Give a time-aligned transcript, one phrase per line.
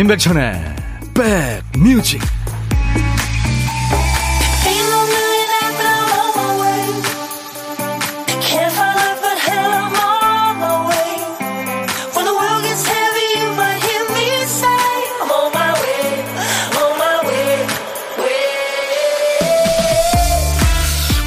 [0.00, 0.54] 임백천의
[1.12, 2.22] 백뮤직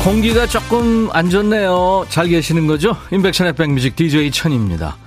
[0.03, 2.08] 공기가 조금 안 좋네요.
[2.09, 2.98] 잘 계시는 거죠?
[3.12, 4.98] 임백천의 백뮤직 DJ 천입니다.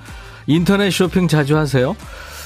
[0.47, 1.97] 인터넷 쇼핑 자주 하세요?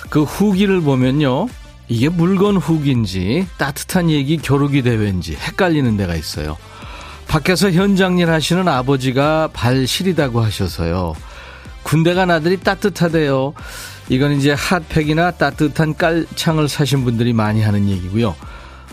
[0.08, 1.48] 그 후기를 보면요.
[1.88, 6.56] 이게 물건 후기인지 따뜻한 얘기 겨루기 대회인지 헷갈리는 데가 있어요.
[7.26, 11.14] 밖에서 현장일 하시는 아버지가 발 시리다고 하셔서요.
[11.82, 13.54] 군대가 나들이 따뜻하대요.
[14.08, 18.34] 이건 이제 핫팩이나 따뜻한 깔창을 사신 분들이 많이 하는 얘기고요.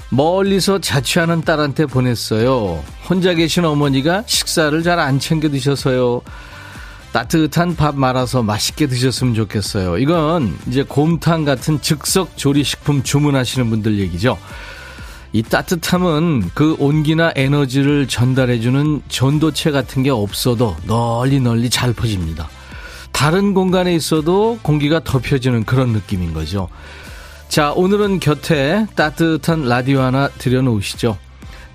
[0.09, 2.83] 멀리서 자취하는 딸한테 보냈어요.
[3.09, 6.21] 혼자 계신 어머니가 식사를 잘 안 챙겨 드셔서요.
[7.11, 9.97] 따뜻한 밥 말아서 맛있게 드셨으면 좋겠어요.
[9.97, 14.37] 이건 이제 곰탕 같은 즉석 조리식품 주문하시는 분들 얘기죠.
[15.33, 22.49] 이 따뜻함은 그 온기나 에너지를 전달해주는 전도체 같은 게 없어도 널리 널리 잘 퍼집니다.
[23.11, 26.69] 다른 공간에 있어도 공기가 덮여지는 그런 느낌인 거죠.
[27.49, 31.17] 자, 오늘은 곁에 따뜻한 라디오 하나 들여놓으시죠.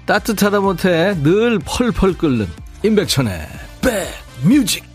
[0.06, 2.48] 따뜻하다 못해 늘 펄펄 끓는
[2.84, 3.48] 임백천의
[4.42, 4.91] 백뮤직.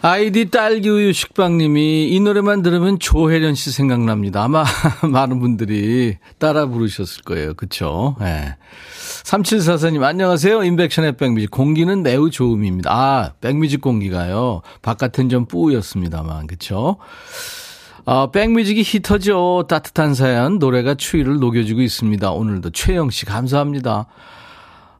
[0.00, 4.44] 아이디 딸기우유 식빵님이 이 노래만 들으면 조혜련 씨 생각납니다.
[4.44, 4.64] 아마
[5.02, 7.54] 많은 분들이 따라 부르셨을 거예요.
[7.54, 8.14] 그쵸?
[8.20, 8.24] 예.
[8.24, 8.56] 네.
[9.24, 10.62] 3744님, 안녕하세요.
[10.62, 11.50] 인백션의 백뮤직.
[11.50, 12.90] 공기는 매우 좋음입니다.
[12.92, 14.62] 아, 백뮤직 공기가요.
[14.82, 16.46] 바깥은 좀 뿌였습니다만.
[16.46, 16.98] 그쵸?
[18.04, 19.66] 어, 백뮤직이 히터죠.
[19.68, 22.30] 따뜻한 사연, 노래가 추위를 녹여주고 있습니다.
[22.30, 24.06] 오늘도 최영 씨 감사합니다.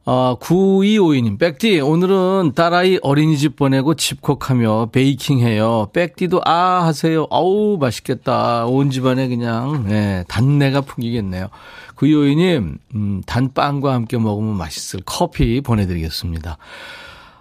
[0.05, 5.91] 어, 9252님, 백디, 오늘은 딸아이 어린이집 보내고 집콕하며 베이킹해요.
[5.93, 7.27] 백디도 아 하세요.
[7.31, 8.65] 아우, 맛있겠다.
[8.67, 11.49] 온 집안에 그냥, 네, 단내가 풍기겠네요.
[11.97, 16.57] 9252님, 음, 단빵과 함께 먹으면 맛있을 커피 보내드리겠습니다.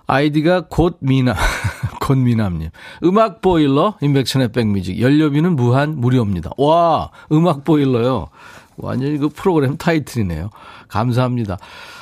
[0.05, 1.35] 아이디가 곧미남,
[2.01, 2.69] 곧미남님.
[3.05, 4.99] 음악 보일러, 인백천의 백뮤직.
[4.99, 6.51] 연료비는 무한, 무료입니다.
[6.57, 8.27] 와, 음악 보일러요.
[8.77, 10.49] 완전히 그 프로그램 타이틀이네요.
[10.87, 11.57] 감사합니다.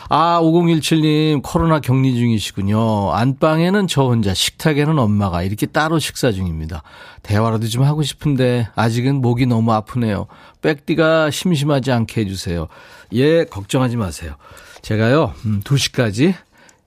[0.07, 3.11] 아, 5017님, 코로나 격리 중이시군요.
[3.11, 6.83] 안방에는 저 혼자, 식탁에는 엄마가 이렇게 따로 식사 중입니다.
[7.23, 10.27] 대화라도 좀 하고 싶은데, 아직은 목이 너무 아프네요.
[10.61, 12.67] 백디가 심심하지 않게 해주세요.
[13.13, 14.35] 예, 걱정하지 마세요.
[14.83, 16.35] 제가요, 음, 2시까지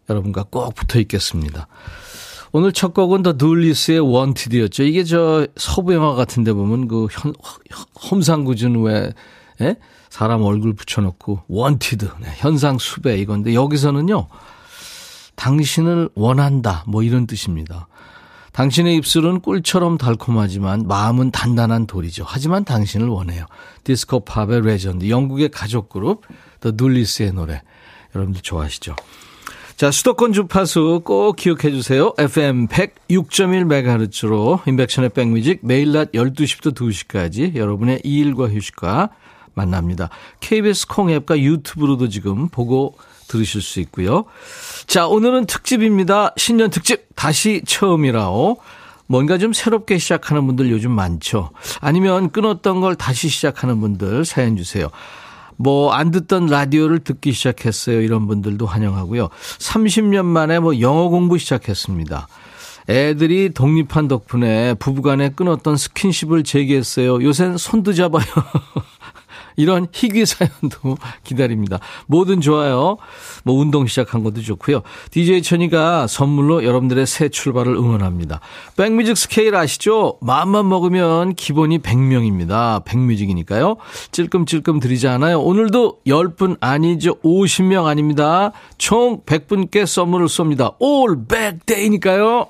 [0.08, 1.66] 여러분과 꼭 붙어 있겠습니다.
[2.52, 4.84] 오늘 첫 곡은 더 둘리스의 원티드였죠.
[4.84, 7.34] 이게 저 서부 영화 같은 데 보면 그 현,
[8.10, 9.12] 험상궂은 왜,
[9.60, 9.76] 예?
[10.08, 14.28] 사람 얼굴 붙여놓고 wanted 네, 현상 수배 이건데 여기서는요
[15.36, 17.88] 당신을 원한다 뭐 이런 뜻입니다.
[18.52, 22.24] 당신의 입술은 꿀처럼 달콤하지만 마음은 단단한 돌이죠.
[22.26, 23.46] 하지만 당신을 원해요.
[23.84, 26.22] 디스코 팝의 레전드 영국의 가족 그룹
[26.58, 27.62] 더 둘리스의 노래
[28.16, 28.96] 여러분들 좋아하시죠?
[29.76, 32.12] 자, 수도권 주파수 꼭 기억해 주세요.
[32.18, 39.10] FM 106.1MHz로 임백천의 백뮤직 매일 낮 12시부터 2시까지 여러분의 일과 휴식과
[39.58, 40.08] 만납니다.
[40.40, 42.96] KBS 콩 앱과 유튜브로도 지금 보고
[43.26, 44.24] 들으실 수 있고요.
[44.86, 46.32] 자, 오늘은 특집입니다.
[46.36, 48.56] 신년 특집 다시 처음이라오.
[49.06, 51.50] 뭔가 좀 새롭게 시작하는 분들 요즘 많죠.
[51.80, 54.88] 아니면 끊었던 걸 다시 시작하는 분들 사연 주세요.
[55.56, 58.00] 뭐, 안 듣던 라디오를 듣기 시작했어요.
[58.00, 59.28] 이런 분들도 환영하고요.
[59.58, 62.28] 30년 만에 뭐 영어 공부 시작했습니다.
[62.88, 67.22] 애들이 독립한 덕분에 부부간에 끊었던 스킨십을 재개했어요.
[67.22, 68.24] 요샌 손도 잡아요.
[69.58, 71.80] 이런 희귀 사연도 기다립니다.
[72.06, 72.96] 뭐든 좋아요.
[73.44, 74.82] 뭐 운동 시작한 것도 좋고요.
[75.10, 78.40] DJ 천이가 선물로 여러분들의 새 출발을 응원합니다.
[78.76, 80.16] 백뮤직 스케일 아시죠?
[80.20, 82.84] 마음만 먹으면 기본이 100명입니다.
[82.84, 83.76] 백뮤직이니까요.
[84.12, 85.40] 찔끔찔끔 드리지 않아요.
[85.40, 87.16] 오늘도 10분 아니죠.
[87.22, 88.52] 50명 아닙니다.
[88.78, 90.76] 총 100분께 선물을 쏩니다.
[90.78, 92.46] 올 백데이니까요.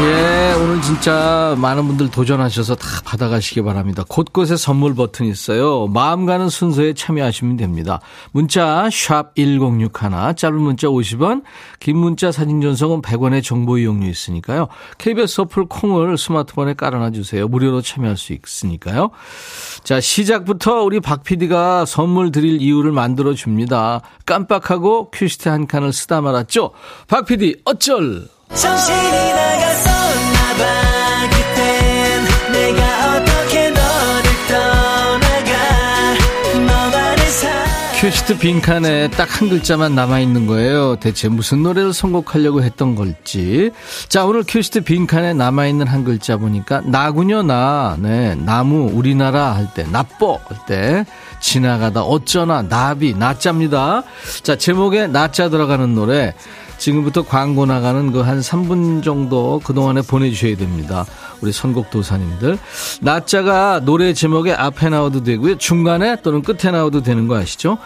[0.00, 0.41] 예,
[0.72, 4.04] 오늘 진짜 많은 분들 도전하셔서 다 받아가시기 바랍니다.
[4.08, 5.86] 곳곳에 선물 버튼 있어요.
[5.86, 8.00] 마음 가는 순서에 참여하시면 됩니다.
[8.30, 9.90] 문자 1061,
[10.34, 11.42] 짧은 문자 50원,
[11.78, 14.68] 긴 문자 사진 전송은 100원의 정보 이용료 있으니까요.
[14.96, 17.48] KBS 어플 콩을 스마트폰에 깔아놔 주세요.
[17.48, 19.10] 무료로 참여할 수 있으니까요.
[19.84, 24.00] 자, 시작부터 우리 박 PD가 선물 드릴 이유를 만들어 줍니다.
[24.24, 26.70] 깜빡하고 큐시트 한 칸을 쓰다 말았죠?
[27.08, 28.26] 박 PD 어쩔!
[28.54, 29.51] 정신이 나
[38.12, 40.96] 큐시트 빈칸에 딱 한 글자만 남아있는 거예요.
[40.96, 43.70] 대체 무슨 노래를 선곡하려고 했던 걸지.
[44.08, 47.96] 자, 오늘 큐시트 빈칸에 남아있는 한 글자 보니까 나군요, 나.
[47.98, 51.06] 네, 나무, 우리나라 할 때, 나뻐 할 때,
[51.40, 54.02] 지나가다, 어쩌나, 나비, 나짜입니다.
[54.42, 56.34] 자, 제목에 나짜 들어가는 노래.
[56.82, 61.04] 지금부터 광고 나가는 그 한 3분 정도 그동안에 보내주셔야 됩니다.
[61.40, 62.58] 우리 선곡 도사님들.
[63.00, 65.58] 나자가 노래 제목에 앞에 나와도 되고요.
[65.58, 67.78] 중간에 또는 끝에 나와도 되는 거 아시죠?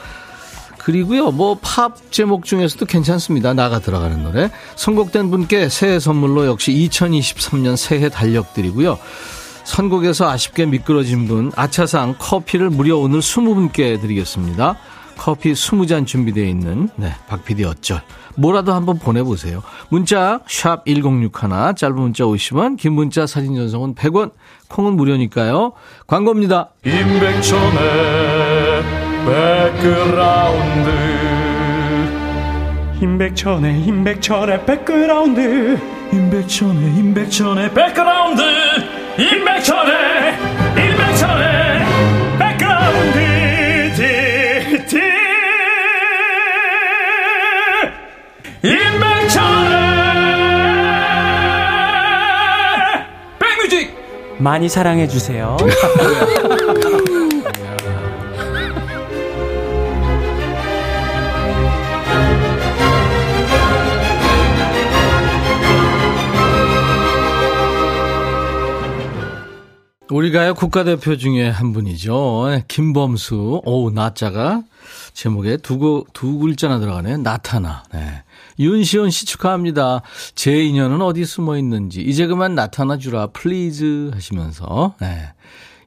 [0.79, 3.55] 그리고요, 뭐, 팝 제목 중에서도 괜찮습니다.
[3.55, 4.51] 나가 들어가는 노래.
[4.77, 8.99] 선곡된 분께 새해 선물로 역시 2023년 새해 달력 드리고요.
[9.65, 14.77] 선곡에서 아쉽게 미끄러진 분, 아차상 커피를 무려 오늘 20분께 드리겠습니다.
[15.19, 18.01] 커피 20잔 준비되어 있는, 네, 박PD 어쩔.
[18.37, 19.63] 뭐라도 한번 보내보세요.
[19.89, 24.33] 문자 샵 1061, 짧은 문자 50원, 긴 문자 사진 전송은 100원,
[24.69, 25.73] 콩은 무료니까요.
[26.07, 26.71] 광고입니다.
[26.85, 28.83] 임백천의
[29.27, 30.91] 백그라운드
[33.01, 35.79] 임백천의 임백천의 백그라운드
[36.13, 38.43] 임백천의 임백천의 백그라운드
[39.19, 40.56] 임백천의
[54.47, 55.57] 많이 사랑해 주세요.
[70.09, 72.63] 우리가요 국가대표 중에 한 분이죠.
[72.69, 73.63] 김범수.
[73.65, 74.63] 오, 나자가
[75.13, 77.17] 제목에 두, 두 글자나 들어가네요.
[77.17, 77.83] 나타나.
[77.93, 78.23] 네.
[78.59, 80.03] 윤시원 씨 축하합니다.
[80.35, 85.33] 제 인연은 어디 숨어 있는지 이제 그만 나타나 주라 please 하시면서 네.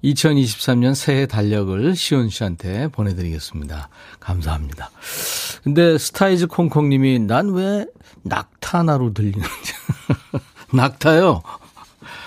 [0.04, 3.89] 2023년 새해 달력을 시온 씨한테 보내드리겠습니다.
[4.19, 4.92] 감사합니다.
[5.63, 7.86] 근데 스타이즈 콩콩님이 난 왜
[8.24, 9.74] 낙타나로 들리는지
[10.74, 11.42] 낙타요.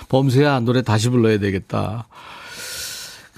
[0.09, 2.07] 범수야 노래 다시 불러야 되겠다.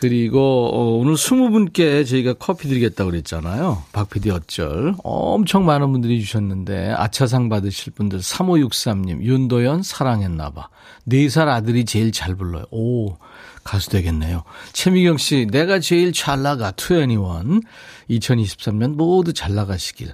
[0.00, 3.85] 그리고 어, 오늘 20분께 저희가 커피 드리겠다고 그랬잖아요.
[3.93, 4.94] 박PD 어쩔.
[5.02, 10.69] 엄청 많은 분들이 주셨는데 아차상 받으실 분들 3563님 윤도현 사랑했나 봐.
[11.08, 12.64] 4살 아들이 제일 잘 불러요.
[12.70, 13.17] 오
[13.62, 14.43] 가수 되겠네요.
[14.73, 17.62] 최미경 씨 내가 제일 잘 나가 2NE1
[18.11, 20.12] 2023년 모두 잘 나가시길.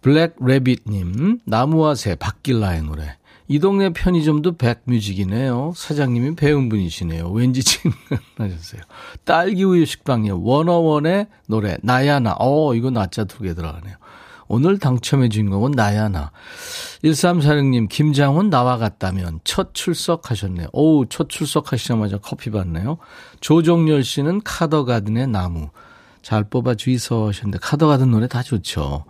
[0.00, 3.16] 블랙 레빗님 나무와 새 박길라의 노래.
[3.50, 5.72] 이 동네 편의점도 백뮤직이네요.
[5.74, 7.30] 사장님이 배운 분이시네요.
[7.32, 8.80] 왠지 친근하셨어요.
[9.24, 10.40] 딸기우유 식빵이요.
[10.44, 12.36] 원어원의 노래 나야나.
[12.38, 13.96] 어 이거 나자 두 개 들어가네요.
[14.46, 16.30] 오늘 당첨의 주인공은 나야나.
[17.02, 20.68] 1346님, 김장훈 나와 갔다면 첫 출석하셨네요.
[20.72, 22.98] 오, 첫 출석하시자마자 커피 받네요.
[23.40, 25.70] 조종열 씨는 카더가든의 나무.
[26.22, 29.04] 잘 뽑아 주이소 하셨는데, 카더가든 노래 다 좋죠.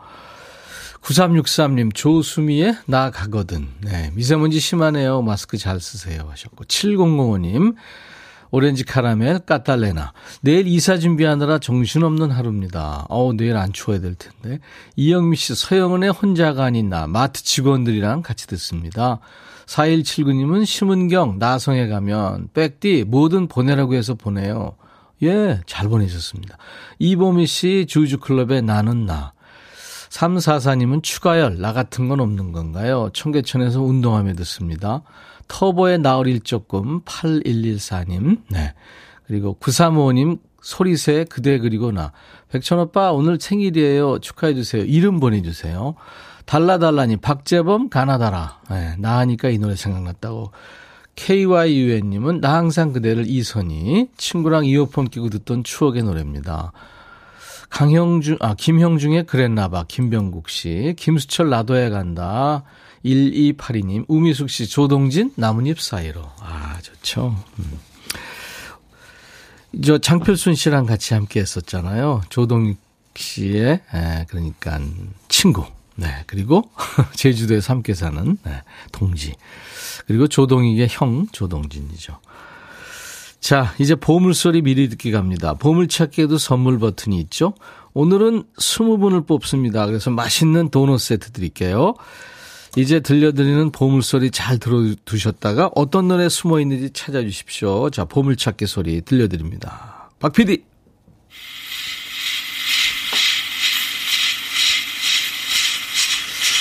[1.02, 3.69] 9363님, 조수미의 나 가거든.
[3.81, 5.23] 네, 미세먼지 심하네요.
[5.23, 6.26] 마스크 잘 쓰세요.
[6.31, 6.64] 하셨고.
[6.64, 7.75] 7005님,
[8.50, 10.12] 오렌지 카라멜 까탈레나.
[10.43, 13.06] 내일 이사 준비하느라 정신없는 하루입니다.
[13.08, 14.61] 어우, 내일 안 추워야 될 텐데.
[14.97, 17.06] 이영미 씨, 서영은의 혼자가 아닌 나.
[17.06, 19.20] 마트 직원들이랑 같이 듣습니다.
[19.67, 24.75] 4179님은 심은경, 나성에 가면, 백디, 뭐든 보내라고 해서 보내요.
[25.22, 26.56] 예, 잘 보내셨습니다.
[26.98, 29.32] 이보미 씨, 주주클럽의 나는 나.
[30.10, 33.10] 344님은 추가열, 나 같은 건 없는 건가요?
[33.14, 35.02] 청계천에서 운동하며 듣습니다.
[35.48, 38.43] 터보의 나을 일조금 8114님.
[38.50, 38.74] 네.
[39.26, 42.12] 그리고 9355님 소리새 그대 그리고 나.
[42.50, 44.19] 백천오빠 오늘 생일이에요.
[44.19, 44.84] 축하해주세요.
[44.84, 45.94] 이름 보내주세요.
[46.44, 48.60] 달라달라님 박재범 가나다라.
[48.69, 50.50] 네, 나하니까 이 노래 생각났다고.
[51.14, 54.08] KYUN님은 나 항상 그대를 이선희.
[54.17, 56.72] 친구랑 이어폰 끼고 듣던 추억의 노래입니다.
[57.70, 59.84] 강형중, 아, 김형중의 그랬나봐.
[59.89, 60.94] 김병국 씨.
[60.98, 62.65] 김수철 나도해 간다.
[63.05, 64.05] 1282님.
[64.08, 64.69] 우미숙 씨.
[64.69, 66.20] 조동진 나뭇잎 사이로.
[66.41, 67.34] 아, 좋죠.
[67.58, 67.79] 음.
[69.84, 72.22] 저 장필순 씨랑 같이 함께 했었잖아요.
[72.29, 72.74] 조동
[73.15, 74.81] 씨의, 에, 그러니까,
[75.29, 75.65] 친구.
[75.94, 76.08] 네.
[76.27, 76.70] 그리고
[77.15, 79.34] 제주도에서 함께 사는, 네, 동지.
[80.06, 82.19] 그리고 조동익의 형, 조동진이죠.
[83.41, 85.55] 자, 이제 보물소리 미리 듣기 갑니다.
[85.55, 87.55] 보물찾기에도 선물 버튼이 있죠?
[87.94, 89.87] 오늘은 20분을 뽑습니다.
[89.87, 91.94] 그래서 맛있는 도넛 세트 드릴게요.
[92.77, 97.91] 이제 들려드리는 보물소리 잘 들어두셨다가 어떤 노래 숨어 있는지 찾아주십시오.
[97.91, 100.11] 자, 보물찾기 소리 들려드립니다.
[100.20, 100.69] 박 PD!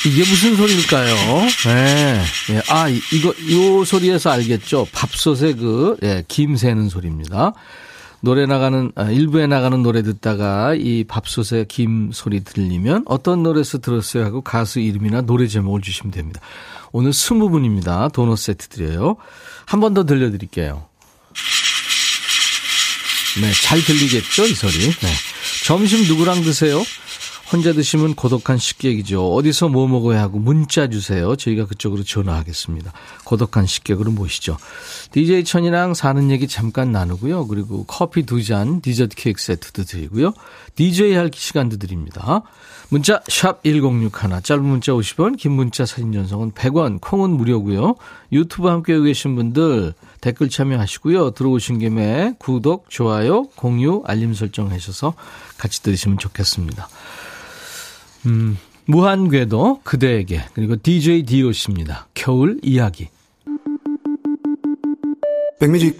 [0.05, 1.15] 이게 무슨 소리일까요?
[1.65, 2.23] 네.
[2.49, 2.61] 네.
[2.69, 4.87] 아, 이거, 요 소리에서 알겠죠?
[4.93, 7.53] 밥솥에 그, 예, 김 새는 소리입니다.
[8.21, 14.25] 노래 나가는, 아, 일부에 나가는 노래 듣다가 이 밥솥에 김 소리 들리면 어떤 노래에서 들었어요
[14.25, 16.39] 하고 가수 이름이나 노래 제목을 주시면 됩니다.
[16.91, 18.09] 오늘 스무 분입니다.
[18.09, 19.17] 도넛 세트 드려요.
[19.65, 20.85] 한 번 더 들려드릴게요.
[23.41, 24.79] 네, 잘 들리겠죠, 이 소리.
[24.79, 25.07] 네.
[25.65, 26.81] 점심 누구랑 드세요?
[27.51, 29.33] 혼자 드시면 고독한 식객이죠.
[29.33, 31.35] 어디서 뭐 먹어야 하고 문자 주세요.
[31.35, 32.93] 저희가 그쪽으로 전화하겠습니다.
[33.23, 34.57] 고독한 식객으로 모시죠.
[35.11, 37.47] DJ 천이랑 사는 얘기 잠깐 나누고요.
[37.47, 40.33] 그리고 커피 두 잔, 디저트 케이크 세트도 드리고요.
[40.75, 42.43] DJ 할 시간도 드립니다.
[42.89, 47.95] 문자 샵 1061, 짧은 문자 50원, 긴 문자 사진 전송은 100원, 콩은 무료고요.
[48.31, 51.31] 유튜브 함께 계신 분들 댓글 참여하시고요.
[51.31, 55.13] 들어오신 김에 구독, 좋아요, 공유, 알림 설정 하셔서
[55.57, 56.89] 같이 들으시면 좋겠습니다.
[58.25, 62.07] 음, 무한궤도 그대에게 그리고 DJ DOC입니다.
[62.13, 63.09] 겨울 이야기.
[65.59, 65.99] 백뮤직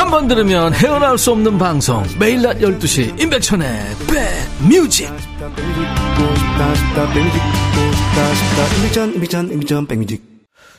[0.00, 3.68] 한 번 들으면 헤어나올 수 없는 방송 매일 낮 12시 임백천의
[4.08, 5.10] 백뮤직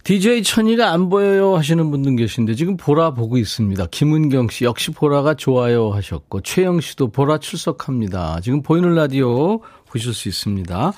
[0.03, 3.85] DJ 천이가 안 보여요 하시는 분들 계신데 지금 보라 보고 있습니다.
[3.91, 8.39] 김은경 씨 역시 보라가 좋아요 하셨고 최영 씨도 보라 출석합니다.
[8.41, 10.93] 지금 보이는 라디오 보실 수 있습니다.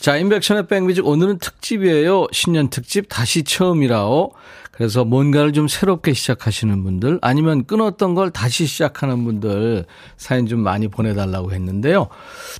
[0.00, 2.26] 자, 인백션의 백뮤직 오늘은 특집이에요.
[2.30, 4.32] 신년 특집 다시 처음이라오.
[4.74, 9.84] 그래서 뭔가를 좀 새롭게 시작하시는 분들 아니면 끊었던 걸 다시 시작하는 분들
[10.16, 12.08] 사연 좀 많이 보내달라고 했는데요.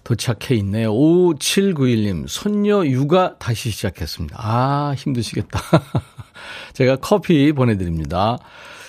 [0.04, 0.92] 도착해 있네요.
[0.92, 4.36] 5791님, 손녀 육아 다시 시작했습니다.
[4.38, 5.60] 아, 힘드시겠다.
[6.72, 8.38] 제가 커피 보내드립니다.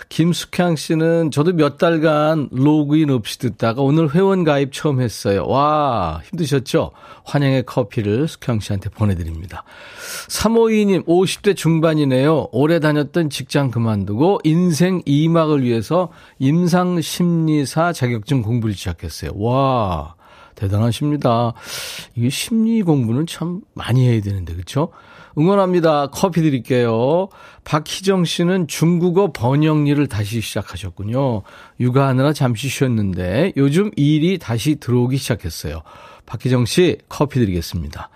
[0.10, 5.46] 김숙향 씨는 저도 몇 달간 로그인 없이 듣다가 오늘 회원 가입 처음 했어요.
[5.48, 6.92] 와, 힘드셨죠?
[7.26, 9.64] 환영의 커피를 숙향 씨한테 보내드립니다.
[10.30, 12.50] 352님, 50대 중반이네요.
[12.52, 16.10] 오래 다녔던 직장 그만두고 인생 2막을 위해서
[16.40, 19.32] 임상심리사 자격증 공부를 시작했어요.
[19.36, 20.16] 와,
[20.56, 21.54] 대단하십니다.
[22.16, 24.90] 이게 심리 공부는 참 많이 해야 되는데, 그렇죠?
[25.38, 26.08] 응원합니다.
[26.08, 27.30] 커피 드릴게요.
[27.64, 31.44] 박희정 씨는 중국어 번역 일을 다시 시작하셨군요.
[31.80, 35.82] 육아하느라 잠시 쉬었는데 요즘 일이 다시 들어오기 시작했어요.
[36.26, 38.10] 박희정 씨 커피 드리겠습니다.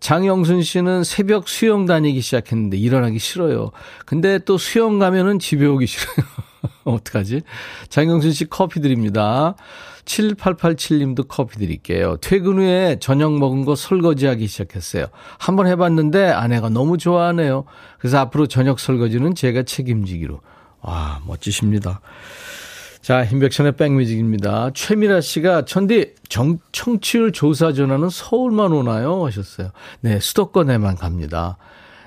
[0.00, 3.70] 장영순 씨는 새벽 수영 다니기 시작했는데 일어나기 싫어요.
[4.04, 6.26] 근데 또 수영 가면은 집에 오기 싫어요.
[6.84, 7.42] 어떡하지?
[7.88, 9.54] 장영순 씨 커피 드립니다.
[10.04, 12.18] 7887님도 커피 드릴게요.
[12.20, 15.06] 퇴근 후에 저녁 먹은 거 설거지하기 시작했어요.
[15.38, 17.64] 한번 해봤는데 아내가 너무 좋아하네요.
[17.98, 20.40] 그래서 앞으로 저녁 설거지는 제가 책임지기로.
[20.82, 22.00] 와, 멋지십니다.
[23.04, 24.70] 자, 인백션의 백뮤직입니다.
[24.72, 29.26] 최미라 씨가 천디 정, 청취율 조사 전화는 서울만 오나요?
[29.26, 29.72] 하셨어요.
[30.00, 31.58] 네, 수도권에만 갑니다.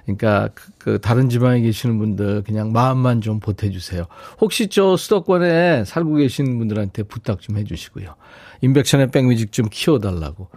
[0.06, 4.08] 그러니까 그, 그 다른 지방에 계시는 분들 그냥 마음만 좀 보태주세요.
[4.42, 8.16] 혹시 저 수도권에 살고 계시는 분들한테 부탁 좀 해주시고요.
[8.62, 10.50] 인백션의 백뮤직 좀 키워달라고.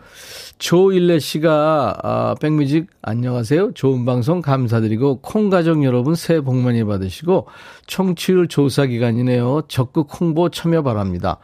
[0.58, 3.72] 조일레 씨가 아, 백뮤직 안녕하세요.
[3.74, 7.46] 좋은 방송 감사드리고 콩 가족 여러분 새해 복 많이 받으시고
[7.86, 9.62] 청취율 조사 기간이네요.
[9.68, 11.38] 적극 홍보 참여 바랍니다.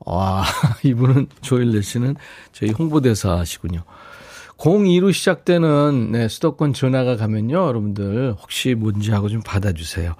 [0.00, 0.44] 와
[0.84, 2.16] 이분은 조일레 씨는
[2.52, 3.84] 저희 홍보대사 하시군요.
[4.56, 7.66] 02로 시작되는 네, 수도권 전화가 가면요.
[7.66, 10.14] 여러분들 혹시 뭔지 하고 좀 받아주세요.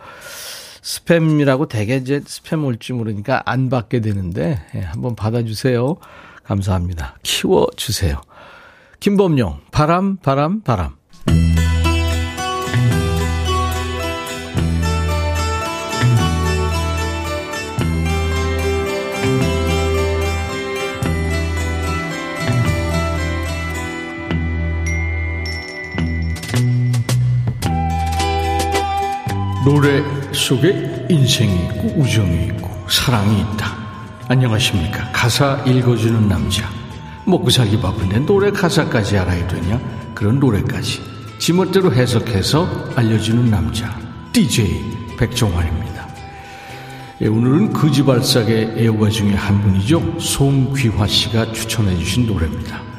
[0.83, 5.97] 스팸이라고 되게 이제 스팸 올지 모르니까 안 받게 되는데 네, 한번 받아주세요.
[6.45, 7.17] 감사합니다.
[7.23, 8.21] 키워주세요.
[9.01, 10.97] 김범용 바람 바람 바람
[29.65, 33.77] 노래 속에 인생이 있고 우정이 있고 사랑이 있다.
[34.29, 35.11] 안녕하십니까.
[35.13, 36.69] 가사 읽어주는 남자.
[37.25, 39.81] 먹고 살기 바쁜데 노래 가사까지 알아야 되냐?
[40.15, 41.03] 그런 노래까지.
[41.39, 43.99] 지멋대로 해석해서 알려주는 남자.
[44.33, 46.09] DJ 백종환입니다.
[47.21, 50.19] 예, 오늘은 거지발삭의 애호가 중에 한 분이죠.
[50.19, 52.92] 송귀화 씨가 추천해 주신 노래입니다.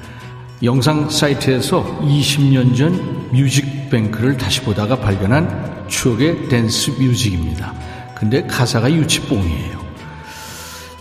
[0.62, 7.74] 영상 사이트에서 20년 전 뮤직뱅크를 다시 보다가 발견한 추억의 댄스 뮤직입니다.
[8.16, 9.84] 근데 가사가 유치뽕이에요.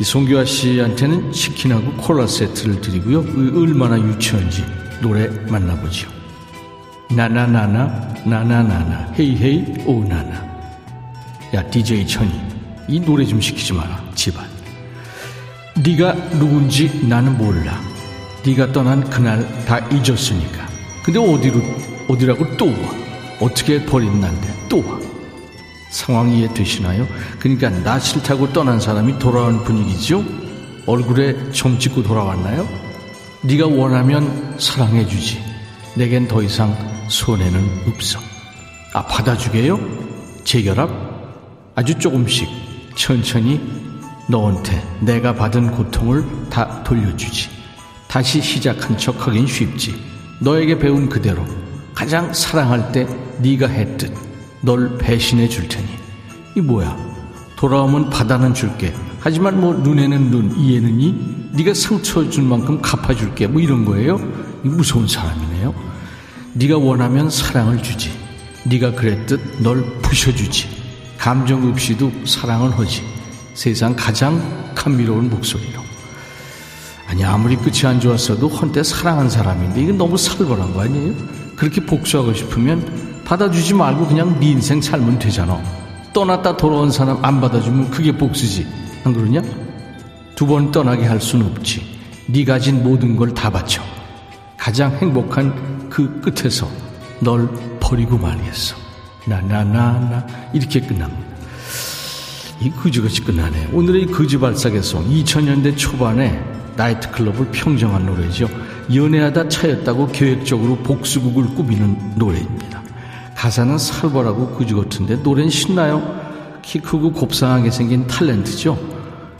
[0.00, 3.20] 이 송규아 씨한테는 치킨하고 콜라 세트를 드리고요.
[3.60, 4.64] 얼마나 유치한지
[5.00, 6.10] 노래 만나보죠.
[7.14, 10.50] 나나나나 나나나나 헤이헤이 오나나
[11.54, 12.30] 야 DJ 천이
[12.88, 14.46] 이 노래 좀 시키지 마라 집안
[15.84, 17.91] 네가 누군지 나는 몰라
[18.44, 20.66] 네가 떠난 그날 다 잊었으니까
[21.04, 21.60] 근데 어디로
[22.08, 22.74] 어디라고 또 와
[23.40, 24.98] 어떻게 버린 난데 또 와
[25.90, 27.06] 상황 이해되시나요?
[27.38, 30.24] 그러니까 나 싫다고 떠난 사람이 돌아온 분위기죠?
[30.86, 32.66] 얼굴에 점 찍고 돌아왔나요?
[33.42, 35.38] 네가 원하면 사랑해주지.
[35.96, 36.74] 내겐 더 이상
[37.08, 38.18] 손해는 없어.
[38.94, 39.78] 아 받아주게요?
[40.44, 40.90] 재결합?
[41.74, 42.48] 아주 조금씩
[42.96, 43.60] 천천히
[44.30, 47.50] 너한테 내가 받은 고통을 다 돌려주지.
[48.12, 49.94] 다시 시작한 척 하긴 쉽지.
[50.38, 51.46] 너에게 배운 그대로
[51.94, 53.06] 가장 사랑할 때
[53.38, 54.12] 네가 했듯
[54.60, 55.88] 널 배신해 줄 테니.
[56.54, 56.94] 이 뭐야?
[57.56, 58.92] 돌아오면 바다는 줄게.
[59.18, 61.14] 하지만 뭐 눈에는 눈, 이에는 이.
[61.52, 63.46] 네가 상처 준 만큼 갚아 줄게.
[63.46, 64.20] 뭐 이런 거예요?
[64.62, 65.74] 이 무서운 사람이네요.
[66.52, 68.10] 네가 원하면 사랑을 주지.
[68.64, 70.68] 네가 그랬듯 널 부셔 주지.
[71.16, 73.02] 감정 없이도 사랑을 하지.
[73.54, 74.38] 세상 가장
[74.74, 75.91] 감미로운 목소리로.
[77.12, 81.12] 아니 아무리 끝이 안 좋았어도 헌때 사랑한 사람인데 이건 너무 살벌한 거 아니에요?
[81.56, 85.62] 그렇게 복수하고 싶으면 받아주지 말고 그냥 네 인생 살면 되잖아.
[86.14, 88.66] 떠났다 돌아온 사람 안 받아주면 그게 복수지.
[89.04, 89.42] 안 그러냐?
[90.34, 91.84] 두 번 떠나게 할 수는 없지.
[92.28, 93.82] 네 가진 모든 걸 다 바쳐.
[94.56, 96.66] 가장 행복한 그 끝에서
[97.20, 97.46] 널
[97.78, 98.74] 버리고 말이했어.
[99.26, 101.22] 나나나나 이렇게 끝납니다.
[102.58, 103.68] 이 그지같이 끝나네.
[103.74, 108.48] 오늘의 거지 발사계송 2000년대 초반에 나이트클럽을 평정한 노래죠.
[108.94, 112.82] 연애하다 차였다고 계획적으로 복수극을 꾸미는 노래입니다.
[113.36, 116.20] 가사는 살벌하고 그지 같은데 노래는 신나요?
[116.62, 118.78] 키 크고 곱상하게 생긴 탤런트죠.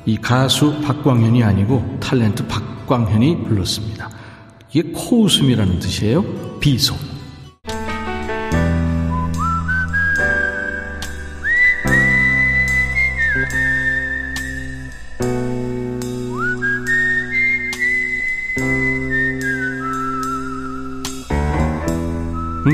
[0.05, 4.11] 이 가수 박광현이 아니고 탤런트 박광현이 불렀습니다.
[4.73, 6.25] 이게 코웃음이라는 뜻이에요.
[6.59, 7.12] 비속.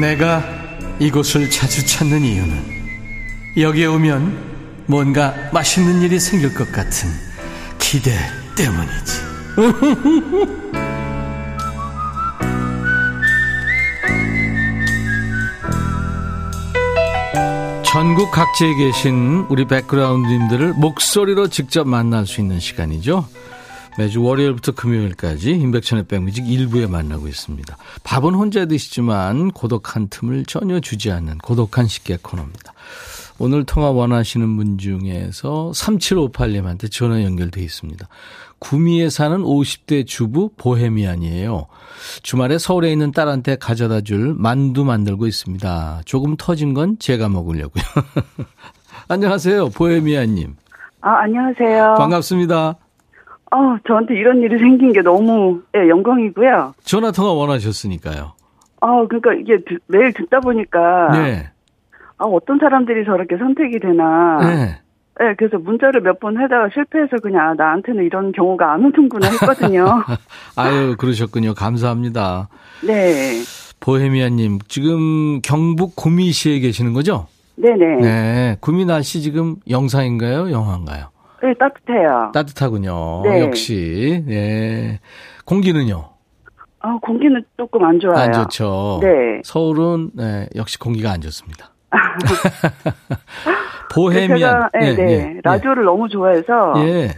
[0.09, 0.43] 내가
[0.99, 2.65] 이곳을 자주 찾는 이유는
[3.59, 7.11] 여기에 오면 뭔가 맛있는 일이 생길 것 같은
[7.79, 8.17] 기대
[8.57, 9.13] 때문이지.
[17.85, 23.29] 전국 각지에 계신 우리 백그라운드님들을 목소리로 직접 만날 수 있는 시간이죠.
[23.99, 27.77] 매주 월요일부터 금요일까지 인백천의 백뮤직 일부에 만나고 있습니다.
[28.05, 32.75] 밥은 혼자 드시지만 고독한 틈을 전혀 주지 않는 고독한 식객 코너입니다.
[33.41, 38.07] 오늘 통화 원하시는 분 중에서 3758님한테 전화 연결돼 있습니다.
[38.61, 41.67] 구미에 사는 50대 주부 보헤미안이에요.
[42.23, 46.03] 주말에 서울에 있는 딸한테 가져다 줄 만두 만들고 있습니다.
[46.05, 47.85] 조금 터진 건 제가 먹으려고요.
[49.09, 49.71] 안녕하세요.
[49.71, 50.55] 보헤미안님.
[51.01, 51.97] 아, 안녕하세요.
[51.99, 52.77] 반갑습니다.
[53.51, 56.75] 어, 저한테 이런 일이 생긴 게 너무 예, 영광이고요.
[56.83, 58.33] 전화 통화 원하셨으니까요.
[58.81, 61.49] 아, 그러니까 이게 듣, 매일 듣다 보니까 네.
[62.19, 64.39] 아, 어떤 사람들이 저렇게 선택이 되나.
[64.41, 64.79] 네.
[65.21, 70.05] 네, 그래서 문자를 몇 번 하다가 실패해서 그냥 아, 나한테는 이런 경우가 안 오는구나 했거든요.
[70.55, 71.55] 아유, 그러셨군요.
[71.55, 72.49] 감사합니다.
[72.87, 73.41] 네.
[73.81, 77.27] 보헤미아님, 지금 경북 구미시에 계시는 거죠?
[77.57, 77.97] 네네.
[78.01, 78.57] 네.
[78.61, 80.51] 구미 날씨 지금 영상인가요?
[80.53, 81.07] 영화인가요?
[81.43, 82.31] 네, 따뜻해요.
[82.35, 83.23] 따뜻하군요.
[83.25, 83.41] 네.
[83.41, 84.23] 역시.
[84.27, 84.99] 네.
[85.45, 86.11] 공기는요?
[86.81, 88.17] 아, 공기는 조금 안 좋아요.
[88.17, 89.01] 안 좋죠.
[89.03, 89.41] 네.
[89.45, 91.71] 서울은 네, 역시 공기가 안 좋습니다.
[93.95, 94.39] 보헤미안.
[94.39, 95.13] 제가 네, 예, 네.
[95.13, 97.11] 예, 라디오를 너무 좋아해서 예.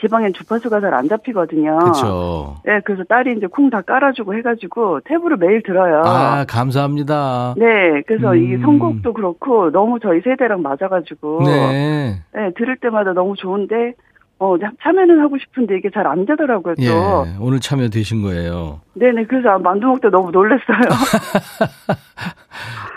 [0.00, 1.78] 지방엔 주파수가 잘 안 잡히거든요.
[1.78, 2.56] 그렇죠.
[2.64, 6.02] 네, 그래서 딸이 이제 콩 다 깔아주고 해가지고 탭으로 매일 들어요.
[6.04, 7.54] 아, 감사합니다.
[7.56, 8.38] 네, 그래서 음.
[8.42, 12.20] 이 선곡도 그렇고 너무 저희 세대랑 맞아가지고 네.
[12.34, 13.94] 네, 들을 때마다 너무 좋은데
[14.38, 16.74] 어 참여는 하고 싶은데 이게 잘 안 되더라고요.
[16.76, 16.82] 또.
[16.82, 17.36] 예.
[17.40, 18.80] 오늘 참여되신 거예요.
[18.94, 20.78] 네네, 그래서 만두 먹다 너무 놀랐어요.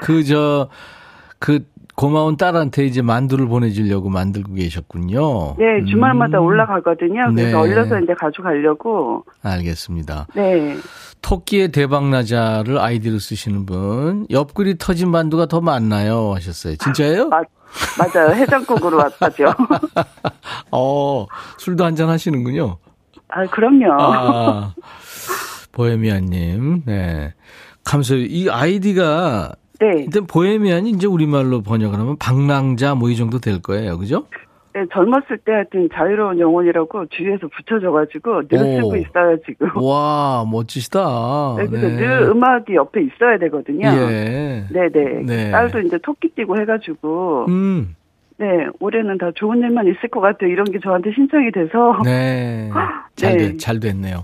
[0.01, 0.69] 그, 저,
[1.39, 1.59] 그,
[1.95, 5.55] 고마운 딸한테 이제 만두를 보내주려고 만들고 계셨군요.
[5.57, 6.45] 네, 주말마다 음.
[6.45, 7.33] 올라가거든요.
[7.33, 7.53] 그래서 네.
[7.53, 9.25] 얼려서 이제 가져가려고.
[9.43, 10.27] 알겠습니다.
[10.35, 10.75] 네.
[11.21, 16.33] 토끼의 대박나자를 아이디로 쓰시는 분, 옆구리 터진 만두가 더 많나요?
[16.33, 16.75] 하셨어요.
[16.75, 17.29] 진짜예요?
[17.29, 17.47] 맞,
[17.97, 18.33] 맞아요.
[18.33, 19.45] 해장국으로 왔다죠.
[20.71, 21.25] 어,
[21.59, 22.77] 술도 한잔 하시는군요.
[23.29, 23.93] 아, 그럼요.
[23.99, 24.73] 아,
[25.71, 27.33] 보헤미안님, 네.
[27.85, 28.25] 감사해요.
[28.25, 30.03] 이 아이디가, 네.
[30.03, 33.97] 일단 보헤미안이 이제 우리말로 번역을 하면 방랑자 뭐 이 정도 될 거예요.
[33.97, 34.25] 그죠?
[34.73, 38.75] 네, 젊었을 때 하여튼 자유로운 영혼이라고 주위에서 붙여줘가지고 늘 오.
[38.77, 39.69] 쓰고 있어요, 지금.
[39.75, 41.55] 와, 멋지시다.
[41.59, 43.87] 네, 그래서 늘 음악이 옆에 있어야 되거든요.
[43.87, 44.65] 예.
[44.71, 45.23] 네네.
[45.27, 45.51] 네.
[45.51, 47.95] 딸도 이제 토끼 띠고 해가지고, 음,
[48.39, 48.47] 네,
[48.79, 50.49] 올해는 다 좋은 일만 있을 것 같아요.
[50.49, 51.99] 이런 게 저한테 신청이 돼서.
[52.03, 52.71] 네.
[53.15, 53.49] 잘, 네.
[53.49, 54.23] 됐, 잘 됐네요.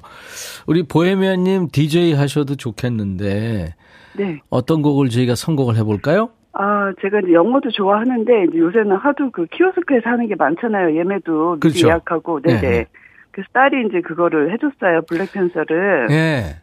[0.65, 3.75] 우리 보헤미안님 DJ 하셔도 좋겠는데,
[4.19, 4.41] 네.
[4.49, 6.29] 어떤 곡을 저희가 선곡을 해볼까요?
[6.51, 10.97] 아, 제가 이제 영어도 좋아하는데, 이제 요새는 하도 그 키오스크에서 하는 게 많잖아요.
[10.97, 11.87] 예매도 그렇죠.
[11.87, 12.61] 예약하고, 네네.
[12.61, 12.85] 네, 네.
[13.31, 15.03] 그래서 딸이 이제 그거를 해줬어요.
[15.07, 16.07] 블랙팬서를.
[16.11, 16.57] 예.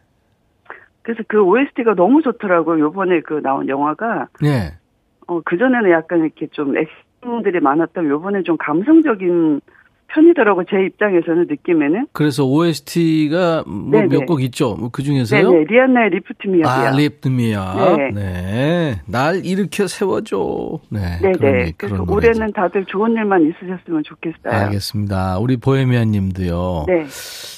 [1.01, 2.79] 그래서 그 OST가 너무 좋더라고요.
[2.79, 4.27] 요번에 그 나온 영화가.
[4.43, 4.73] 예.
[5.25, 9.61] 어, 그전에는 약간 이렇게 좀 액션들이 많았다면 요번에 좀 감성적인
[10.07, 10.65] 편이더라고요.
[10.69, 12.07] 제 입장에서는 느낌에는.
[12.13, 14.07] 그래서 OST가 뭐 네네.
[14.07, 14.75] 몇곡 있죠?
[14.75, 15.51] 뭐그 중에서요?
[15.51, 15.63] 네네.
[15.65, 16.67] 리안나의 리프트미아요.
[16.67, 17.95] 아, 립드미야.
[17.97, 18.11] 네.
[18.13, 19.01] 네.
[19.05, 20.79] 날 일으켜 세워줘.
[20.89, 21.19] 네.
[21.21, 21.37] 네네.
[21.37, 22.09] 그런, 그래서 그런.
[22.09, 24.63] 올해는 다들 좋은 일만 있으셨으면 좋겠어요.
[24.65, 25.39] 알겠습니다.
[25.39, 26.85] 우리 보헤미안 님도요.
[26.87, 27.05] 네.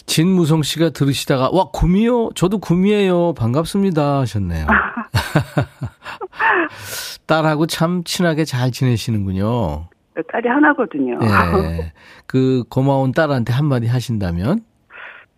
[0.05, 2.31] 진무성 씨가 들으시다가, 와, 구미요?
[2.33, 3.33] 저도 구미예요.
[3.35, 4.19] 반갑습니다.
[4.21, 4.65] 하셨네요.
[7.27, 9.88] 딸하고 참 친하게 잘 지내시는군요.
[10.31, 11.19] 딸이 하나거든요.
[11.21, 11.91] 예.
[12.27, 14.61] 그 고마운 딸한테 한마디 하신다면?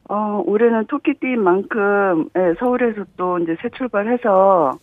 [0.10, 4.78] 어, 올해는 토끼띠인 만큼, 예, 서울에서 또 이제 새 출발해서,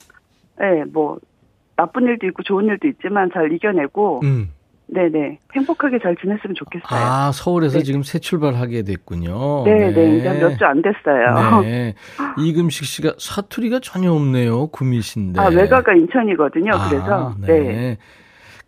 [0.62, 1.18] 예, 뭐,
[1.76, 4.50] 나쁜 일도 있고 좋은 일도 있지만 잘 이겨내고, 음.
[4.90, 5.38] 네네.
[5.54, 6.98] 행복하게 잘 지냈으면 좋겠어요.
[6.98, 7.84] 아, 서울에서 네.
[7.84, 9.64] 지금 새 출발하게 됐군요.
[9.64, 10.16] 네네.
[10.16, 11.60] 이제 몇 주 안 됐어요.
[11.60, 11.92] 네.
[12.40, 14.68] 이금식 씨가 사투리가 전혀 없네요.
[14.68, 15.38] 구미신데.
[15.42, 16.70] 아, 외가가 인천이거든요.
[16.72, 17.46] 아, 그래서, 네.
[17.46, 17.96] 네.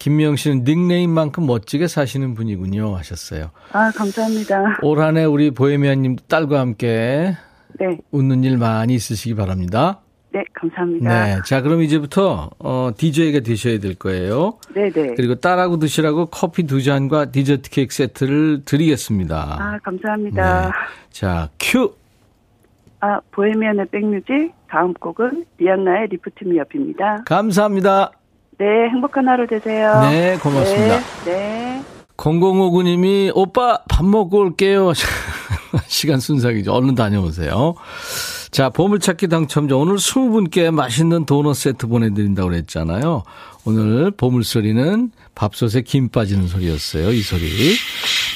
[0.00, 2.96] 김미영 씨는 닉네임만큼 멋지게 사시는 분이군요.
[2.96, 3.50] 하셨어요.
[3.72, 4.78] 아, 감사합니다.
[4.82, 7.36] 올 한해 우리 보헤미안 님 딸과 함께
[7.78, 7.98] 네.
[8.10, 10.00] 웃는 일 많이 있으시기 바랍니다.
[10.32, 11.24] 네, 감사합니다.
[11.24, 11.36] 네.
[11.44, 14.58] 자, 그럼 이제부터, 어, DJ가 되셔야 될 거예요.
[14.74, 15.16] 네네.
[15.16, 19.56] 그리고 딸하고 드시라고 커피 두 잔과 디저트 케이크 세트를 드리겠습니다.
[19.60, 20.66] 아, 감사합니다.
[20.66, 20.72] 네.
[21.10, 21.94] 자, 큐!
[23.00, 24.52] 아, 보헤미안의 back music.
[24.68, 27.24] 다음 곡은 리안나의 Lift Me Up입니다.
[27.26, 28.12] 감사합니다.
[28.60, 30.02] 네, 행복한 하루 되세요.
[30.02, 30.98] 네, 고맙습니다.
[31.24, 31.32] 네.
[31.32, 31.82] 네.
[32.18, 34.92] 0059님이 오빠 밥 먹고 올게요.
[35.88, 36.70] 시간 순삭이죠.
[36.70, 37.74] 얼른 다녀오세요.
[38.50, 43.22] 자, 보물찾기 당첨자 오늘 20분께 맛있는 도넛 세트 보내드린다고 그랬잖아요.
[43.64, 47.12] 오늘 보물소리는 밥솥에 김 빠지는 소리였어요.
[47.12, 47.48] 이 소리.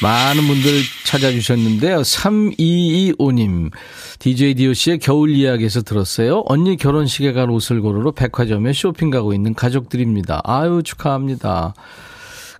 [0.03, 2.01] 많은 분들 찾아주셨는데요.
[2.01, 3.71] 3225님.
[4.19, 6.43] DJ DOC의 겨울 이야기에서 들었어요.
[6.47, 10.41] 언니 결혼식에 갈 옷을 고르러 백화점에 쇼핑 가고 있는 가족들입니다.
[10.45, 11.75] 아유, 축하합니다.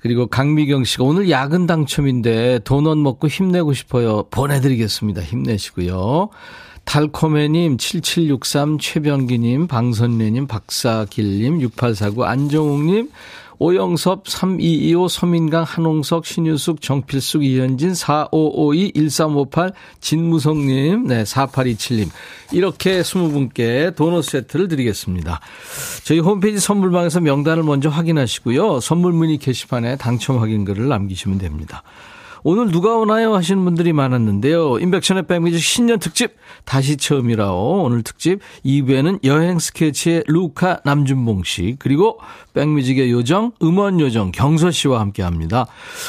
[0.01, 4.25] 그리고 강미경 씨가 오늘 야근 당첨인데 도넛 먹고 힘내고 싶어요.
[4.31, 5.23] 보내드리겠습니다.
[5.23, 6.29] 힘내시고요.
[6.85, 13.11] 달코메님, 7763, 최병기님, 방선래님, 박사길님, 6849, 안정욱님,
[13.59, 22.09] 오영섭, 3225, 서민강, 한홍석, 신유숙, 정필숙, 이현진, 4552, 1358, 진무성님, 네, 4827님.
[22.53, 25.41] 이렇게 20분께 도넛 세트를 드리겠습니다.
[26.05, 28.81] 저희 홈페이지 선물방에서 명단을 먼저 확인하시고요.
[28.81, 31.83] 선물 문의 게시판에 당첨 확인글을 남기시면 됩니다.
[32.47, 34.79] 오늘 누가 오나요 하시는 분들이 많았는데요.
[34.79, 37.85] 인백션의 백뮤직 신년 특집 다시 처음이라오.
[37.85, 42.21] 오늘 특집 2부에는 여행 스케치의 루카 남준봉 씨 그리고
[42.53, 45.67] 백뮤직의 요정 음원 요정 경서 씨와 함께합니다.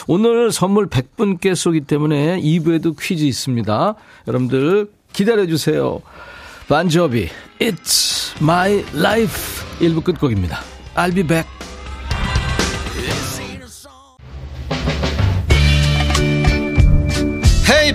[0.07, 3.95] 오늘 선물 100분께 쏘기 때문에 2부에도 퀴즈 있습니다.
[4.27, 6.01] 여러분들 기다려주세요.
[6.67, 7.29] 반저비
[7.61, 10.59] It's My Life 1부 끝곡입니다.
[10.95, 11.47] I'll be back.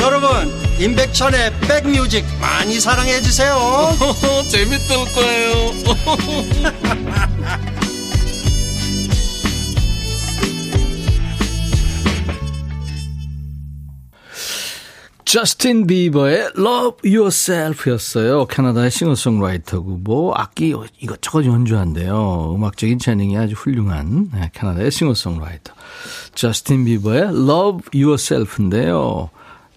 [0.00, 0.30] 여러분
[0.80, 3.56] 임백천의 백뮤직 많이 사랑해 주세요
[4.48, 5.72] 재밌을 거예요
[15.28, 18.46] 저스틴 비버의 Love Yourself였어요.
[18.46, 22.54] 캐나다의 싱어송라이터고 뭐 악기 이것저것 연주한대요.
[22.56, 25.74] 음악적인 재능이 아주 훌륭한 네, 캐나다의 싱어송라이터.
[26.34, 29.28] 저스틴 비버의 Love Yourself인데요.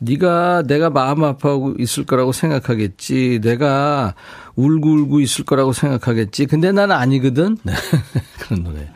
[0.04, 3.40] 네가 내가 마음 아파하고 있을 거라고 생각하겠지.
[3.44, 4.16] 내가
[4.56, 6.48] 울고 울고 있을 거라고 생각하겠지.
[6.48, 7.58] 근데 난 아니거든.
[7.64, 7.74] 네.
[8.40, 8.92] 그런 노래.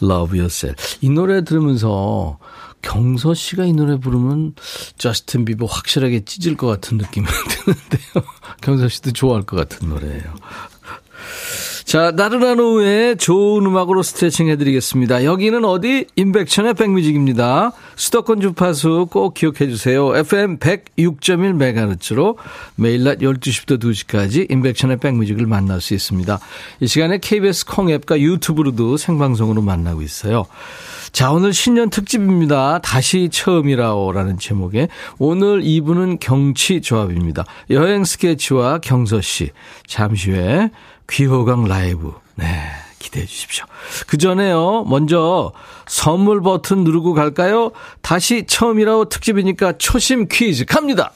[0.00, 0.98] Love Yourself.
[1.00, 2.38] 이 노래 들으면서
[2.80, 4.54] 경서 씨가 이 노래 부르면
[4.98, 8.30] 저스틴 비버 확실하게 찢을 것 같은 느낌이 드는데요.
[8.60, 10.34] 경서 씨도 좋아할 것 같은 노래예요.
[11.86, 15.22] 자, 나른한 오후에 좋은 음악으로 스트레칭 해드리겠습니다.
[15.22, 16.06] 여기는 어디?
[16.16, 17.70] 임백천의 백뮤직입니다.
[17.94, 20.12] 수도권 주파수 꼭 기억해 주세요.
[20.16, 22.38] FM 106.1MHz로
[22.74, 26.40] 매일 낮 12시부터 2시까지 임백천의 백뮤직을 만날 수 있습니다.
[26.80, 30.46] 이 시간에 KBS 콩앱과 유튜브로도 생방송으로 만나고 있어요.
[31.12, 32.80] 자, 오늘 신년 특집입니다.
[32.80, 37.44] 다시 처음이라오라는 제목의 오늘 2부는 경치 조합입니다.
[37.70, 39.50] 여행 스케치와 경서 씨.
[39.86, 40.70] 잠시 후에
[41.08, 42.12] 귀호강 라이브.
[42.34, 42.46] 네.
[42.98, 43.64] 기대해 주십시오.
[44.06, 44.84] 그 전에요.
[44.88, 45.52] 먼저
[45.86, 47.70] 선물 버튼 누르고 갈까요?
[48.02, 51.12] 다시 처음이라고 특집이니까 초심 퀴즈 갑니다.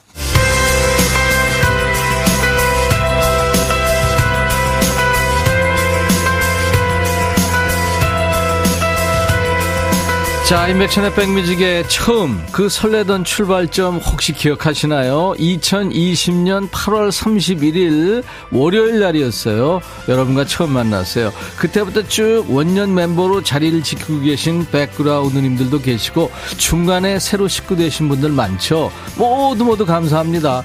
[10.50, 15.34] 자, 인백천의 백뮤직의 처음 그 설레던 출발점 혹시 기억하시나요?
[15.38, 19.80] 2020년 8월 31일 월요일 날이었어요.
[20.08, 21.32] 여러분과 처음 만났어요.
[21.56, 28.90] 그때부터 쭉 원년 멤버로 자리를 지키고 계신 백그라운드님들도 계시고 중간에 새로 식구 되신 분들 많죠.
[29.16, 30.64] 모두 모두 감사합니다.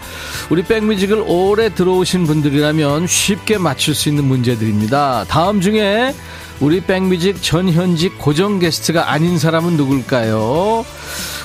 [0.49, 5.25] 우리 백뮤직을 오래 들어오신 분들이라면 쉽게 맞출 수 있는 문제들입니다.
[5.27, 6.15] 다음 중에
[6.61, 10.85] 우리 백뮤직 전현직 고정 게스트가 아닌 사람은 누굴까요?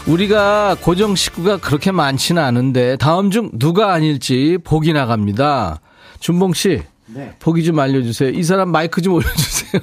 [0.07, 5.81] 우리가 고정 식구가 그렇게 많지는 않은데 다음 중 누가 아닐지 보기 나갑니다.
[6.21, 6.83] 준봉 씨.
[7.07, 7.35] 네.
[7.41, 8.31] 보기 좀 알려주세요.
[8.31, 9.83] 이 사람 마이크 좀 올려주세요.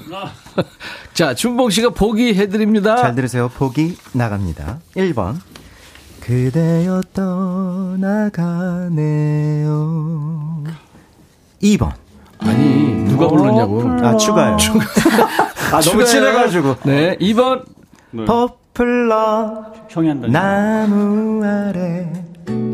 [1.13, 2.95] 자, 준봉 씨가 보기 해드립니다.
[2.95, 3.49] 잘 들으세요.
[3.49, 4.79] 보기 나갑니다.
[4.95, 5.35] 1번.
[6.21, 8.03] 그대여 떠나가네요.
[11.61, 11.91] 2번.
[12.39, 13.81] 아니 누가 불렀냐고.
[14.05, 14.57] 아 추가요.
[14.61, 14.85] 추가.
[15.75, 16.75] 아 너무 친해가지고.
[16.85, 17.63] 네 2번.
[18.11, 18.25] 네.
[18.25, 20.27] 퍼플러 형이 한다.
[20.29, 22.11] 나무 아래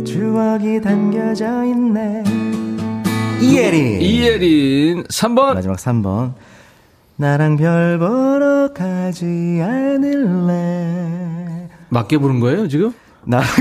[0.05, 2.23] 추억이 담겨져 있네.
[3.41, 4.01] 이예린.
[4.01, 5.03] 이예린.
[5.03, 5.55] 3번.
[5.55, 6.33] 마지막 3번.
[7.15, 11.69] 나랑 별 보러 가지 않을래.
[11.89, 12.91] 맞게 부른 거예요 지금?
[13.23, 13.41] 나.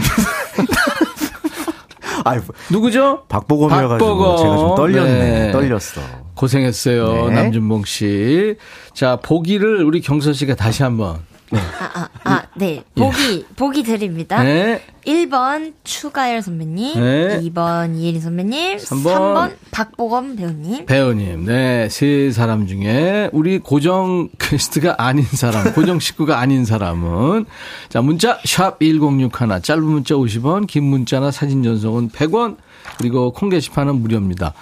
[2.25, 2.39] 아이,
[2.71, 3.25] 누구죠?
[3.29, 4.37] 박보검이어가지고 박보검.
[4.39, 5.31] 제가 좀 떨렸네.
[5.47, 5.53] 네.
[5.53, 6.01] 떨렸어.
[6.35, 7.29] 고생했어요.
[7.29, 7.35] 네.
[7.35, 8.57] 남준봉 씨.
[8.95, 11.19] 자, 보기를 우리 경서 씨가 다시 한번.
[11.53, 11.59] 네.
[11.59, 12.83] 아, 아, 아, 네.
[12.95, 13.55] 보기, 예.
[13.57, 14.43] 보기 드립니다.
[14.43, 14.81] 네.
[15.05, 17.41] 1번 추가열 선배님, 네.
[17.43, 20.87] 2번 이혜린 선배님, 3번, 3번 박보검 배우님.
[20.87, 21.89] 배우님, 네.
[21.91, 27.45] 세 사람 중에 우리 고정 퀘스트가 아닌 사람, 고정 식구가 아닌 사람은
[27.91, 32.57] 자, 문자 샵 1061, 짧은 문자 50원, 긴 문자나 사진 전송은 100원,
[32.97, 34.55] 그리고 콩 게시판은 무료입니다.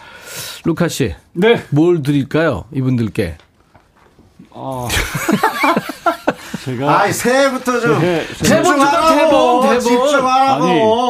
[0.65, 1.15] 루카 씨.
[1.35, 1.63] 네.
[1.71, 2.65] 뭘 드릴까요?
[2.73, 3.37] 이분들께.
[4.51, 4.89] 어.
[6.65, 9.81] 제가 아이 새해부터 좀 네, 집중하라고 대본, 대본.
[9.81, 10.65] 집중하라고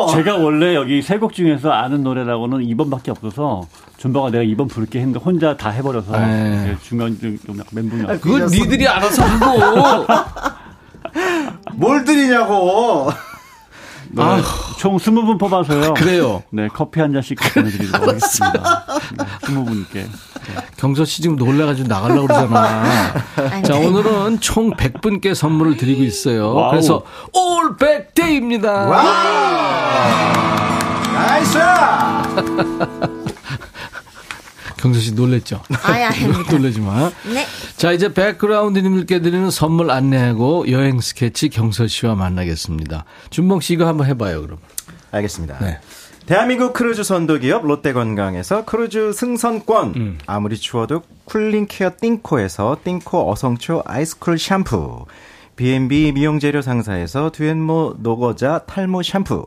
[0.04, 3.62] 아니 제가 원래 여기 세 곡 중에서 아는 노래라고는 2번밖에 없어서
[3.98, 6.76] 준바가 내가 2번 부를게 했는데 혼자 다 해버려서 네.
[6.82, 7.36] 중간 좀,
[7.72, 8.20] 멘붕이 왔어요.
[8.20, 10.06] 그건 니들이 알아서 하고
[11.74, 13.10] 뭘 드리냐고
[14.12, 14.42] 네, 아,
[14.78, 15.94] 총 20분 뽑아서요.
[15.94, 16.42] 그래요.
[16.50, 18.84] 네, 커피 한 잔씩 보내드리도록 하겠습니다.
[19.16, 19.92] 네, 20분께.
[19.94, 20.08] 네.
[20.76, 23.12] 경서 씨 지금 놀래가지고 나가려고 그러잖아.
[23.62, 26.54] 자, 오늘은 총 100분께 선물을 드리고 있어요.
[26.54, 26.70] Wow.
[26.70, 28.88] 그래서 올 100 day입니다.
[31.14, 31.58] Nice!
[34.80, 35.62] 경서 씨 놀랬죠?
[35.82, 36.50] 아예 아닙니다.
[36.52, 37.10] 놀래지 마.
[37.32, 37.44] 네.
[37.76, 43.04] 자, 이제 백그라운드님들께 드리는 선물 안내하고 여행 스케치 경서 씨와 만나겠습니다.
[43.30, 44.58] 준봉 씨 이거 한번 해봐요, 그럼.
[45.10, 45.58] 알겠습니다.
[45.60, 45.78] 네.
[46.26, 49.94] 대한민국 크루즈 선도기업 롯데관광에서 크루즈 승선권.
[49.96, 50.18] 음.
[50.26, 55.06] 아무리 추워도 cooling care 띵코에서 띵코 어성초 아이스쿨 샴푸.
[55.56, 59.46] B&B 미용재료 상사에서 듀앤모 노거자 탈모 샴푸.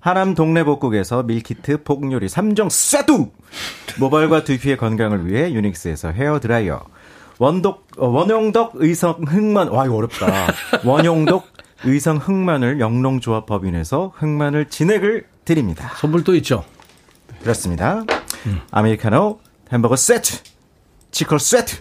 [0.00, 3.30] 하남 동네복국에서 밀키트 복요리 3종 세트!
[3.98, 6.82] 모발과 두피의 건강을 위해 유닉스에서 헤어드라이어.
[7.38, 10.52] 원독 어, 원용덕 의성 흑마늘 와 이거 어렵다.
[10.84, 11.46] 원용덕
[11.84, 15.90] 의성 흑마늘 영농조합법인에서 흑마늘 진액을 드립니다.
[15.96, 16.64] 선물 또 있죠?
[17.42, 18.04] 그렇습니다.
[18.46, 18.60] 음.
[18.70, 19.40] 아메리카노
[19.72, 20.38] 햄버거 세트
[21.10, 21.76] 치콜 세트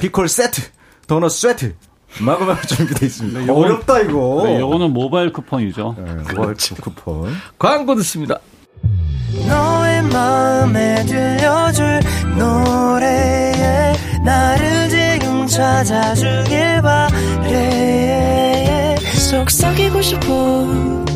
[0.00, 0.60] 피콜 세트
[1.06, 1.74] 도넛 세트
[2.20, 3.40] 마구마구 준비되어 있습니다.
[3.40, 4.42] 네, 어렵다 이거.
[4.44, 5.94] 네, 요거는 모바일 쿠폰이죠.
[5.98, 6.74] 네, 모바일 그렇죠.
[6.76, 7.34] 쿠폰.
[7.58, 8.38] 광고 듣습니다.
[9.48, 12.00] 너의 마음에 들려줄
[12.36, 13.92] 노래에
[14.24, 20.26] 나를 지금 찾아주길 바래 속삭이고 싶어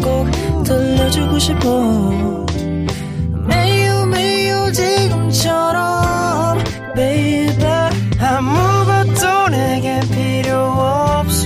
[0.03, 0.29] 꼭
[0.65, 2.45] 들려주고 싶어
[3.47, 6.59] 매우 매우 지금처럼
[6.97, 7.65] baby
[8.21, 10.28] 아무것도 내게 필요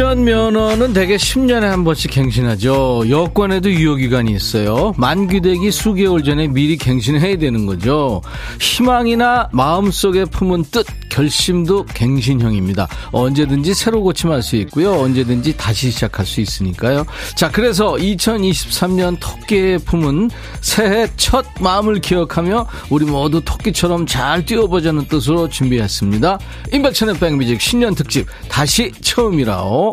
[0.00, 3.10] 운전면허는 대개 10년에 한 번씩 갱신하죠.
[3.10, 4.94] 여권에도 유효기간이 있어요.
[4.96, 8.22] 만기되기 수개월 전에 미리 갱신해야 되는 거죠.
[8.58, 12.88] 희망이나 마음속에 품은 뜻, 결심도 갱신형입니다.
[13.12, 14.92] 언제든지 새로 고침할 수 있고요.
[14.92, 17.04] 언제든지 다시 시작할 수 있으니까요.
[17.34, 20.30] 자, 그래서 2023년 토끼의 품은
[20.62, 26.38] 새해 첫 마음을 기억하며 우리 모두 토끼처럼 잘 뛰어보자는 뜻으로 준비했습니다.
[26.72, 29.89] 인백천의 백뮤직 신년 특집 다시 처음이라오.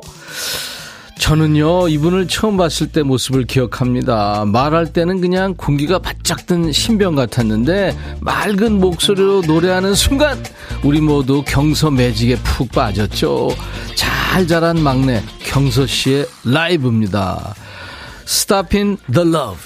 [1.19, 4.45] 저는요, 이분을 처음 봤을 때 모습을 기억합니다.
[4.45, 10.41] 말할 때는 그냥 공기가 바짝 든 신병 같았는데, 맑은 목소리로 노래하는 순간,
[10.83, 13.49] 우리 모두 경서 매직에 푹 빠졌죠.
[13.95, 17.55] 잘 자란 막내, 경서 씨의 라이브입니다.
[18.25, 19.59] Stopping the Love.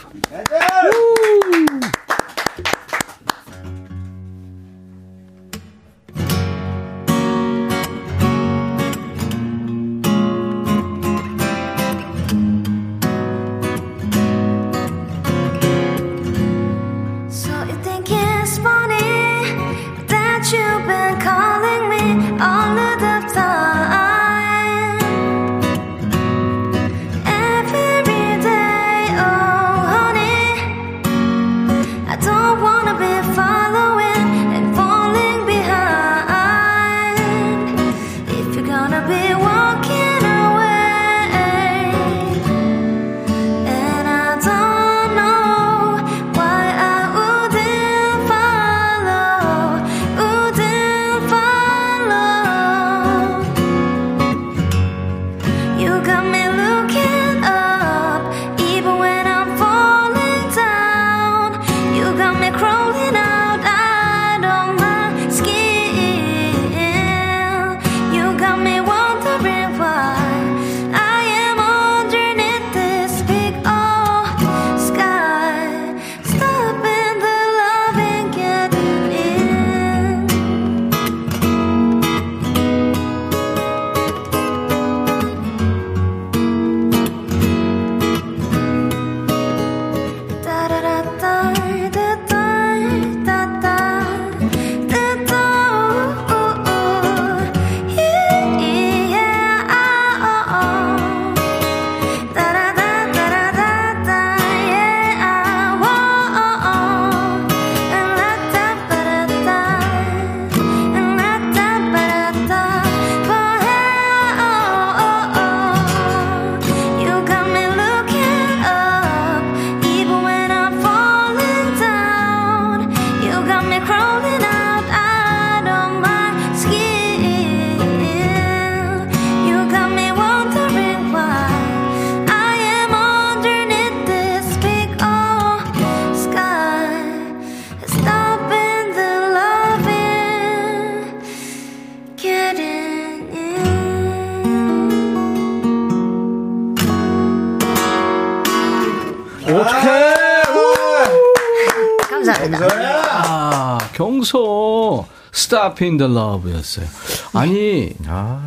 [155.52, 156.86] Stop in the Love였어요.
[157.34, 158.40] 아니, 아.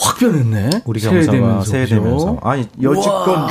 [0.00, 0.82] 확 변했네.
[0.84, 2.36] 우리 경사가 새해 되면서.
[2.42, 3.48] 아니, 여지껏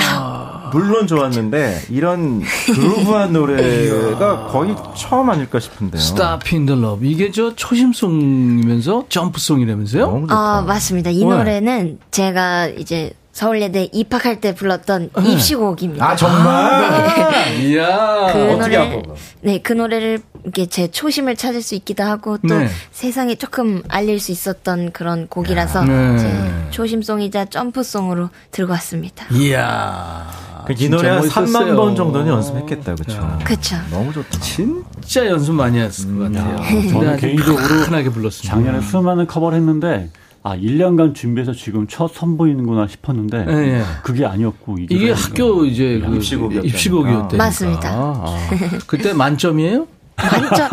[0.73, 6.01] 물론 좋았는데 이런 그루브한 노래가 거의 처음 아닐까 싶은데요.
[6.01, 7.09] Stop in the Love.
[7.09, 10.25] 이게 저 초심송이면서 점프송이라면서요?
[10.27, 11.11] 아, 맞습니다.
[11.11, 15.31] 이 노래는 제가 이제 서울예대 입학할 때 불렀던 네.
[15.31, 16.05] 입시곡입니다.
[16.05, 17.31] 아 정말?
[17.31, 17.63] 네.
[17.63, 18.31] 이야.
[18.31, 19.03] 그 노래,
[19.41, 22.67] 네, 그 노래를 이렇게 제 초심을 찾을 수 있기도 하고 또 네.
[22.91, 26.17] 세상에 조금 알릴 수 있었던 그런 곡이라서 네.
[26.17, 29.25] 제 초심송이자 점프송으로 들고 왔습니다.
[29.31, 30.29] 이야.
[30.65, 33.39] 그이 노래 한 3만 번 정도는 연습했겠다, 그렇죠?
[33.43, 33.75] 그렇죠.
[33.89, 34.39] 너무 좋다.
[34.41, 36.55] 진짜 연습 많이 했을 것 같아요.
[36.57, 38.55] 음, 저는 개인적으로 흔하게 불렀습니다.
[38.55, 40.09] 작년에 수많은 커버를 했는데
[40.43, 43.83] 아, 1년간 준비해서 지금 첫 선보이는구나 싶었는데 네, 네.
[44.03, 46.15] 그게 아니었고 이게, 이게 학교 이제 그
[46.63, 47.37] 입시곡이었대.
[47.37, 47.89] 맞습니다.
[47.89, 48.49] 아, 아.
[48.87, 49.87] 그때 만점이에요?
[50.15, 50.63] 많죠.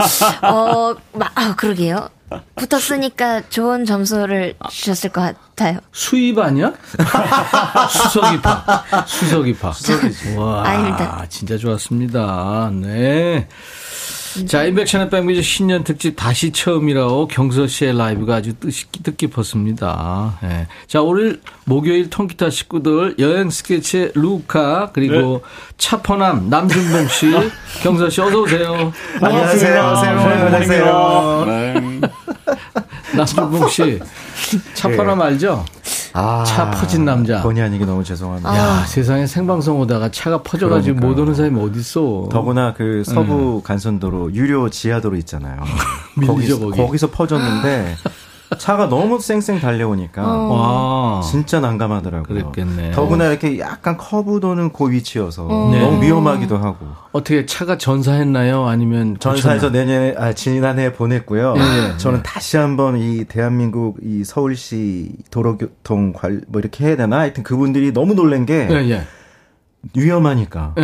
[0.46, 0.94] 어,
[1.34, 2.08] 아, 그러게요.
[2.56, 5.78] 붙었으니까 좋은 점수를 주셨을 것 같아요.
[5.92, 6.72] 수입 아니야?
[7.90, 8.84] 수석이파.
[9.06, 9.72] 수석이파.
[9.72, 10.36] 수석이지.
[10.36, 11.24] 와, 아닙니다.
[11.30, 12.70] 진짜 좋았습니다.
[12.74, 13.48] 네.
[14.46, 20.38] 자, 인백션의 백뮤직 신년 특집 다시 처음이라고 경서 씨의 라이브가 아주 뜻깊, 뜻깊었습니다.
[20.42, 20.66] 네.
[20.86, 25.74] 자, 오늘 목요일 통기타 식구들 여행 스케치 루카 그리고 네.
[25.78, 27.30] 차퍼남 남준봉 씨,
[27.82, 28.92] 경서 씨 어서 오세요.
[29.20, 29.82] 안녕하세요.
[29.82, 31.44] 안녕하세요.
[31.46, 32.00] 네.
[33.16, 33.98] 남준봉 씨,
[34.74, 35.24] 차퍼남 네.
[35.24, 35.64] 알죠?
[36.18, 37.40] 아, 차 퍼진 남자.
[37.42, 38.56] 본의 아니게 너무 죄송합니다.
[38.56, 38.84] 야, 아.
[38.86, 41.10] 세상에 생방송 오다가 차가 퍼져가지고 그러니까요.
[41.14, 42.28] 못 오는 사람이 어딨어.
[42.30, 43.68] 더구나 그 서부 네.
[43.68, 45.60] 간선도로, 유료 지하도로 있잖아요.
[46.26, 46.76] 거기서, 거기.
[46.76, 47.94] 거기서 퍼졌는데,
[48.56, 51.20] 차가 너무 쌩쌩 달려오니까 어.
[51.22, 52.52] 진짜 난감하더라고요.
[52.52, 52.92] 그랬겠네.
[52.92, 55.70] 더구나 이렇게 약간 커브 도는 그 위치여서 어.
[55.70, 55.80] 네.
[55.80, 56.86] 너무 위험하기도 하고.
[57.12, 58.66] 어떻게 차가 전사했나요?
[58.66, 61.54] 아니면 전사해서 내년에 아 지난해 보냈고요.
[61.54, 61.96] 네.
[61.98, 67.18] 저는 다시 한번 이 대한민국 이 서울시 도로교통 관 뭐 이렇게 해야 되나?
[67.18, 69.02] 하여튼 그분들이 너무 놀란 게 네,
[69.94, 70.74] 위험하니까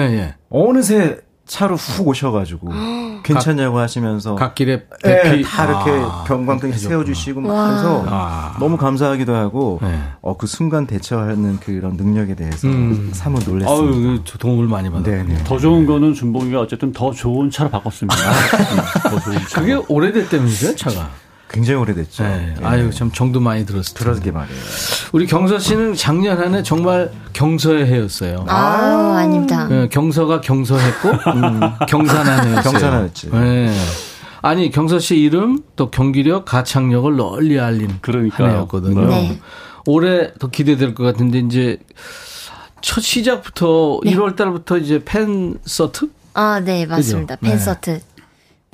[0.50, 2.68] 어느새 차로 훅 오셔가지고
[3.22, 8.56] 괜찮냐고 하시면서 갓길에 대피 네, 다 이렇게 아, 경광등 세워주시고 막 해서 아.
[8.58, 9.98] 너무 감사하기도 하고 네.
[10.20, 13.10] 어, 그 순간 대처하는 그런 능력에 대해서 음.
[13.12, 13.70] 사뭇 놀랐습니다.
[13.72, 15.38] 아유, 도움을 많이 받았네요.
[15.38, 18.14] 네, 더 좋은 거는 준봉이가 어쨌든 더 좋은 차로 바꿨습니다.
[18.24, 19.60] 음, 더 좋은 차.
[19.60, 21.10] 그게 오래됐다면서요, 차가?
[21.54, 22.24] 굉장히 오래됐죠.
[22.24, 22.54] 네.
[22.60, 22.64] 예.
[22.64, 24.60] 아유, 참 정도 많이 들었을 들었게 말이에요.
[25.12, 28.44] 우리 경서 씨는 작년 한 해 정말 경서의 해였어요.
[28.48, 29.68] 아, 아닙니다.
[29.68, 32.62] 네, 경서가 경서했고, 음, 경산한 해였어요.
[32.72, 33.30] 경산했지.
[33.30, 33.72] 네.
[34.42, 38.48] 아니, 경서 씨 이름, 또 경기력, 가창력을 널리 알린 그러니까요.
[38.48, 39.06] 한 해였거든요.
[39.06, 39.40] 네.
[39.86, 41.78] 올해 더 기대될 것 같은데, 이제,
[42.82, 44.12] 첫 시작부터 네.
[44.14, 46.10] 1월 달부터 이제 팬 서트?
[46.34, 47.36] 아, 네, 맞습니다.
[47.36, 47.50] 그죠?
[47.50, 48.00] 팬서트.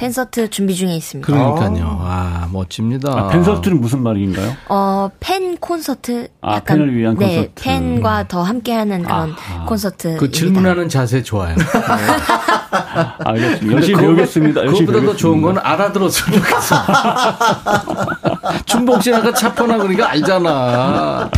[0.01, 0.07] 네.
[0.07, 1.31] 팬서트 준비 중에 있습니다.
[1.31, 1.99] 그러니까요.
[2.01, 3.13] 아, 멋집니다.
[3.13, 4.57] 아, 팬서트는 무슨 말인가요?
[4.71, 6.29] 어, 팬 콘서트.
[6.41, 7.63] 아, 약간, 팬을 위한 네, 콘서트.
[7.63, 10.17] 팬과 더 함께하는 그런 아, 콘서트.
[10.17, 11.55] 그 질문하는 자세 좋아요.
[11.55, 11.65] 네.
[13.25, 13.73] 알겠습니다.
[13.77, 14.63] 열심히 배우겠습니다.
[14.63, 16.77] 그것보다 더 좋은 건 알아들었으면 좋겠어.
[18.65, 21.31] 춘봉 씨랑 그 차퍼나 그러니까 알잖아.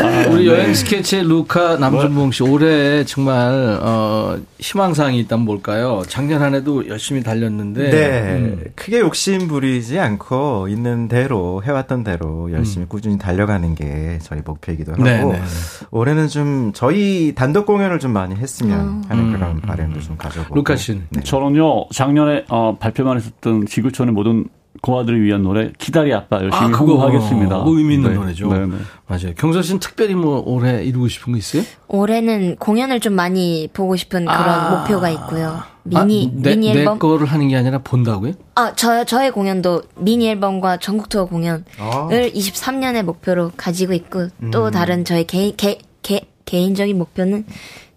[0.00, 0.52] 아, 우리 네.
[0.52, 6.02] 여행 스케치의 루카 남준봉 씨 올해 정말 어, 희망사항이 있다면 뭘까요?
[6.06, 8.64] 작년 한 해도 열심히 달렸는데 네 음.
[8.74, 12.88] 크게 욕심 부리지 않고 있는 대로 해왔던 대로 열심히 음.
[12.88, 15.24] 꾸준히 달려가는 게 저희 목표이기도 하고 네네.
[15.24, 15.42] 네, 네.
[15.90, 19.02] 올해는 좀 저희 단독 공연을 좀 많이 했으면 음.
[19.08, 19.60] 하는 그런 음.
[19.60, 21.20] 바람도 좀 가져보고 루카 씨는 네.
[21.22, 24.46] 저는요 작년에 어, 발표만 했었던 지구촌의 모든
[24.82, 27.58] 고아들을 위한 노래 기다리 아빠 열심히 아, 후보하겠습니다.
[27.58, 28.16] 뭐 의미 있는 네.
[28.16, 28.52] 노래죠.
[28.52, 28.76] 네, 네.
[29.06, 29.32] 맞아요.
[29.36, 31.62] 경서 씨는 특별히 뭐 올해 이루고 싶은 거 있어요?
[31.86, 34.70] 올해는 공연을 좀 많이 보고 싶은 그런 아.
[34.70, 35.62] 목표가 있고요.
[35.84, 38.32] 미니 아, 내, 미니 앨범 내 거를 하는 게 아니라 본다고요?
[38.56, 42.08] 아, 저 저의 공연도 미니 앨범과 전국 투어 공연을 아.
[42.10, 44.50] 23년의 목표로 가지고 있고 음.
[44.50, 47.44] 또 다른 저의 개인 개, 개, 개인적인 목표는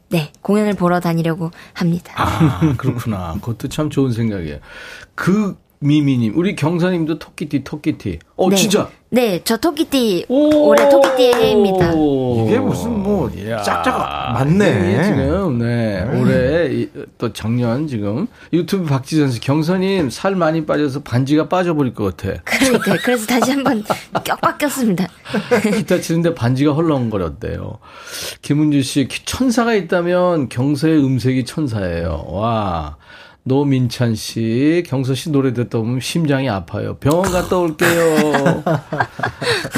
[0.10, 2.14] 네, 공연을 보러 다니려고 합니다.
[2.16, 3.34] 아, 그렇구나.
[3.42, 4.60] 그것도 참 좋은 생각이에요.
[5.16, 8.18] 그 미미님, 우리 경사님도 토끼띠, 토끼띠.
[8.38, 8.56] 어, 네.
[8.56, 8.90] 진짜?
[9.12, 11.94] 네, 저 토끼띠, 올해 토끼띠의 해입니다.
[11.94, 13.32] 이게 무슨 뭐.
[13.64, 13.98] 짝짝
[14.34, 15.04] 맞네.
[15.04, 16.04] 지금, 네.
[16.04, 16.20] 네.
[16.20, 16.88] 올해,
[17.20, 22.42] 또 작년 지금, 유튜브 박지선 씨, 경선님 살 많이 빠져서 반지가 빠져버릴 것 같아.
[22.44, 23.84] 그러니까, 그래서 다시 한번
[24.26, 25.08] 껴 바뀌었습니다.
[25.78, 27.78] 기타 치는데 반지가 헐렁거렸대요.
[28.42, 32.26] 김은주 씨, 천사가 있다면 경서의 음색이 천사예요.
[32.30, 32.98] 와.
[33.48, 36.96] 노민찬 씨, 경서 씨 노래 듣다 보면 심장이 아파요.
[37.00, 38.64] 병원 갔다 올게요.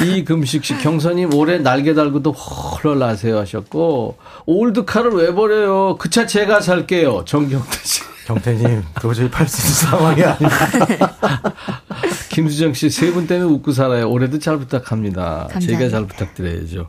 [0.16, 4.16] 이금식 씨, 경서님 올해 날개 달고도 헐헐 나세요 하셨고,
[4.46, 5.96] 올드카를 왜 버려요?
[5.98, 7.24] 그 차 제가 살게요.
[7.26, 8.00] 정경태 씨.
[8.26, 11.52] 경태님, 도저히 팔 수 있는 상황이 아닙니다.
[12.30, 14.10] 김수정 씨, 세 분 때문에 웃고 살아요.
[14.10, 15.48] 올해도 잘 부탁합니다.
[15.50, 15.60] 감사합니다.
[15.60, 16.88] 제가 잘 부탁드려야죠.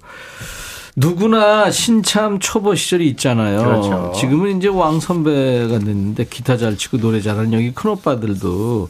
[1.00, 3.64] 누구나 신참 초보 시절이 있잖아요.
[3.64, 4.12] 그렇죠.
[4.16, 8.90] 지금은 이제 왕 선배가 됐는데 기타 잘 치고 노래 잘하는 여기 큰 오빠들도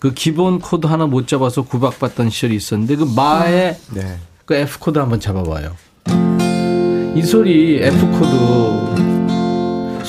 [0.00, 4.18] 그 기본 코드 하나 못 잡아서 구박받던 시절이 있었는데 그 마의 네.
[4.44, 5.76] 그 F 코드 한번 잡아봐요.
[7.14, 9.15] 이 소리 F 코드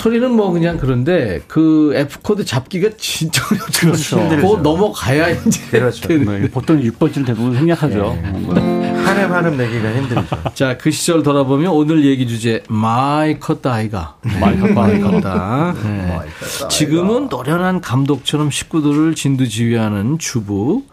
[0.07, 4.17] 소리는 뭐 그냥 그런데 그 F 코드 잡기가 진짜 그렇죠.
[4.29, 6.07] 그 넘어가야 이제 그렇죠.
[6.07, 8.17] 네, 보통 6번쯤 대부분 생략하죠.
[8.21, 8.93] 네.
[9.03, 10.23] 한음 한음 내기가 힘들죠.
[10.53, 14.15] 자, 그 시절 돌아보면 오늘 얘기 주제 마이 컸다 아이가.
[14.39, 15.75] 마이 컸다 마이 컸다.
[15.83, 16.19] 네.
[16.69, 20.83] 지금은 노련한 감독처럼 식구들을 진두지휘하는 주부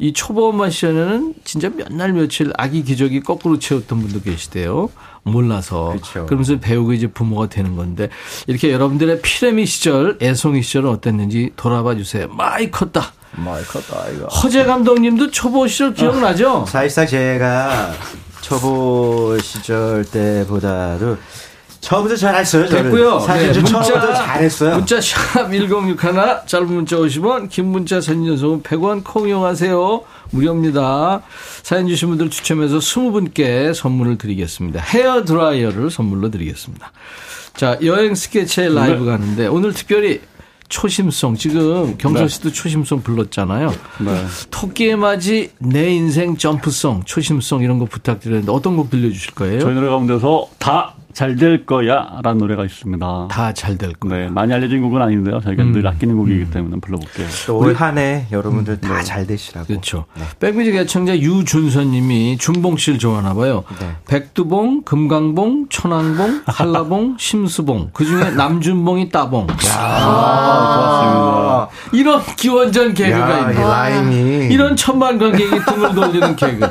[0.00, 4.88] 이 초보 엄마 시절에는 진짜 몇 날 며칠 아기 기저귀 거꾸로 채웠던 분도 계시대요.
[5.22, 5.88] 몰라서.
[5.88, 6.24] 그렇죠.
[6.26, 8.08] 그러면서 배우고 이제 부모가 되는 건데
[8.46, 12.28] 이렇게 여러분들의 피레미 시절, 애송이 시절은 어땠는지 돌아봐 주세요.
[12.28, 13.12] 많이 컸다.
[13.32, 14.26] 많이 컸다 이거.
[14.28, 16.50] 허재 감독님도 초보 시절 기억나죠?
[16.62, 17.92] 어, 사실상 제가
[18.40, 21.18] 초보 시절 때보다도
[21.80, 22.68] 처음부터 잘했어요.
[22.68, 23.20] 됐고요.
[23.20, 24.76] 사실 네, 문자 잘했어요.
[24.76, 25.96] 문자 샵 1061,
[26.46, 30.02] 짧은 문자 50원, 긴 문자 사진 전송은 100원 콩 이용하세요.
[30.30, 31.22] 무료입니다.
[31.62, 34.80] 사연 주신 분들 추첨해서 20분께 선물을 드리겠습니다.
[34.80, 36.92] 헤어 드라이어를 선물로 드리겠습니다.
[37.56, 39.10] 자, 여행 스케치의 라이브 네.
[39.10, 40.20] 가는데 오늘 특별히
[40.68, 42.28] 초심송 지금 경선 네.
[42.28, 42.54] 씨도 네.
[42.54, 43.74] 초심송 불렀잖아요.
[43.98, 44.24] 네.
[44.50, 49.60] 토끼의 맞이 내 인생 점프송 초심송 이런 거 부탁드렸는데 어떤 곡 들려주실 거예요?
[49.60, 53.28] 저희 노래 가운데서 다 잘 될 거야 라는 노래가 있습니다.
[53.30, 54.12] 다 잘 될 거야.
[54.16, 55.40] 네, 많이 알려진 곡은 아닌데요.
[55.40, 55.72] 저희가 음.
[55.72, 56.50] 늘 아끼는 곡이기 음.
[56.52, 57.26] 때문에 불러볼게요.
[57.50, 58.88] 올 한해 여러분들 음.
[58.88, 59.66] 다잘 되시라고.
[59.66, 60.04] 그렇죠.
[60.16, 60.22] 네.
[60.38, 63.64] 백뮤직 애청자 유준선 님이 중봉 씨를 좋아하나 봐요.
[63.80, 63.90] 네.
[64.06, 67.90] 백두봉, 금강봉, 천왕봉, 한라봉, 심수봉.
[67.92, 69.46] 그중에 남준봉이 따봉.
[69.48, 71.68] 야, 아, 고맙습니다.
[71.92, 73.54] 이런 기원전 개그가 있네.
[73.62, 74.54] 라임이.
[74.54, 76.68] 이런 천만 관객이 등을 돌리는 개그.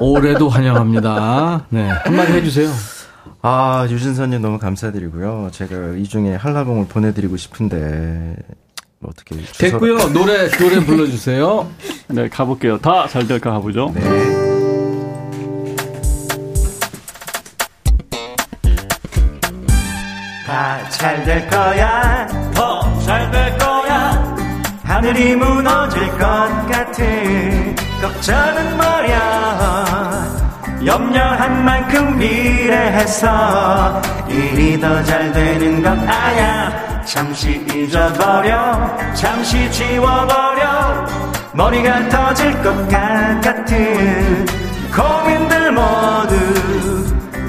[0.00, 1.66] 올해도 환영합니다.
[1.68, 1.88] 네.
[2.04, 2.70] 한마디 해주세요.
[3.42, 5.50] 아, 유진선님 너무 감사드리고요.
[5.52, 8.36] 제가 이 중에 한라봉을 보내드리고 싶은데,
[9.00, 9.36] 뭐 어떻게.
[9.42, 9.52] 주소...
[9.58, 10.12] 됐고요.
[10.12, 11.68] 노래, 노래 불러주세요.
[12.08, 12.78] 네, 가볼게요.
[12.78, 13.90] 다 잘 될까 가보죠.
[13.94, 14.00] 네.
[20.46, 22.26] 다 잘 될 거야.
[22.54, 24.36] 더 잘 될 거야.
[24.84, 30.41] 하늘이 무너질 것 같은 걱정은 뭐야.
[30.84, 41.06] 염려한 만큼 미래에서 일이 더 잘 되는 것 아냐 잠시 잊어버려 잠시 지워버려.
[41.52, 44.46] 머리가 터질 것 같은
[44.94, 46.34] 고민들 모두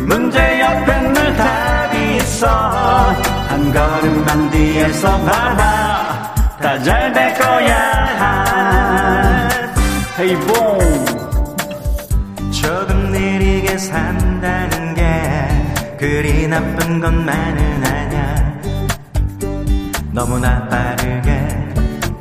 [0.08, 2.48] 문제 옆에 늘 답이 있어.
[3.48, 7.94] 한 걸음만 뒤에서 봐봐 다 잘 될 거야.
[10.20, 11.23] 헤이 봉
[13.78, 15.04] 산다는 게
[15.98, 18.62] 그리 나쁜 것만은 아냐
[20.12, 21.48] 너무나 빠르게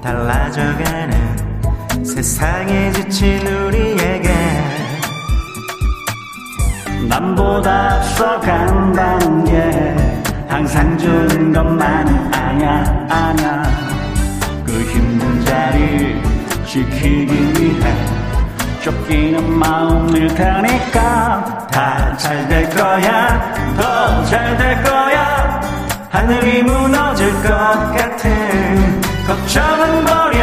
[0.02, 4.32] 달라져가는 세상에 지친 우리에게
[7.08, 9.96] 남보다 앞서간다는 게
[10.48, 13.62] 항상 좋은 것만은 아냐 아냐
[14.64, 16.22] 그 힘든 자리
[16.64, 18.21] 지키기 위해
[18.82, 23.54] 쫓기는 마음일 테니까 다 잘 될 거야.
[23.76, 25.60] 더 잘 될 거야.
[26.10, 27.48] 하늘이 무너질 것
[27.96, 30.42] 같은 걱정은 버려.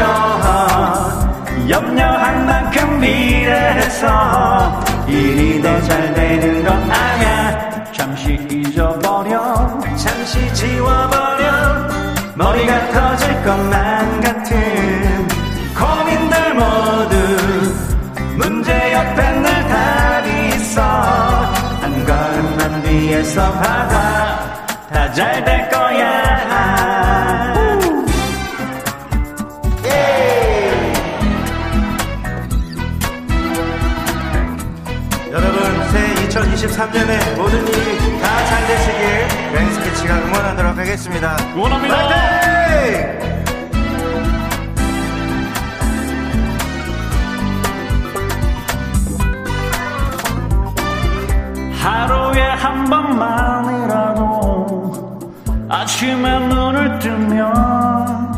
[1.69, 9.79] 염려한 만큼 미래에서 일이 더 잘 되는 건 아냐 잠시 잊어버려.
[9.97, 11.89] 잠시 지워버려.
[12.35, 13.98] 머리가 터질 것만
[23.29, 27.53] 뒤에서 봐봐 다잘 될 거야
[29.85, 30.81] 예.
[35.31, 43.28] 여러분 새해 2023년에 모든 일이 다 잘 되시길 랭스케치가 응원하도록 하겠습니다 응원합니다 화이팅!
[51.79, 54.19] 하루에 한 번만이라도
[55.69, 58.29] 아침에 눈을 뜨면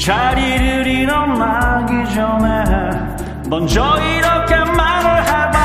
[0.00, 2.64] 자리를 일어나기 전에
[3.50, 5.58] 먼저 이렇게 말을 해봐.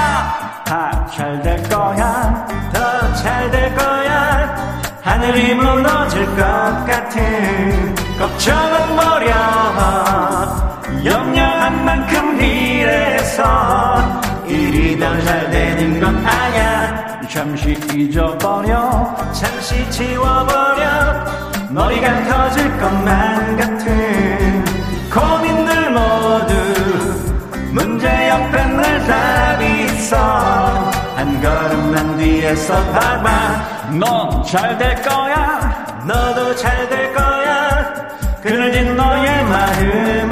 [0.66, 2.46] 다 잘 될 거야.
[2.74, 4.56] 더 잘 될 거야.
[5.04, 6.42] 하늘이 무너질 것
[6.86, 9.32] 같은 걱정은 버려
[11.06, 13.44] 염려한 만큼 일해서
[14.74, 19.16] 일이 더잘 되는 건 아냐 잠시 잊어버려.
[19.32, 20.84] 잠시 지워버려.
[21.70, 24.66] 머리가 터질 것만 같은
[25.14, 26.54] 고민들 모두
[27.72, 30.18] 문제 옆에 늘 답이 있어.
[31.16, 33.90] 한 걸음만 뒤에서 봐봐.
[34.00, 36.04] 넌 잘 될 거야.
[36.08, 37.94] 너도 잘 될 거야.
[38.42, 40.23] 그늘진 너의 마음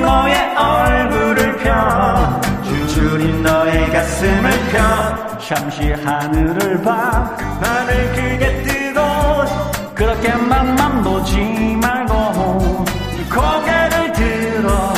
[0.00, 2.40] 너의 얼굴을 펴.
[2.62, 5.38] 줄줄이 너의 가슴을 펴.
[5.38, 7.34] 잠시 하늘을 봐.
[7.60, 9.00] 하늘 크게 뜨고
[9.94, 12.14] 그렇게 그렇게만 맘보지 말고
[13.32, 14.92] 고개를 들어.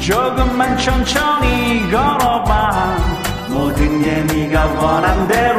[0.00, 2.96] 조금만 천천히 걸어봐.
[3.48, 5.58] 모든 게 네가 원한 대로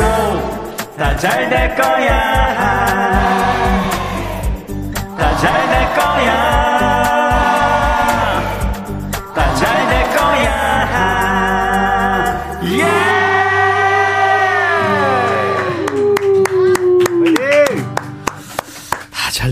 [0.98, 2.18] 다 잘 될 거야.
[5.18, 6.66] 다 잘 될 거야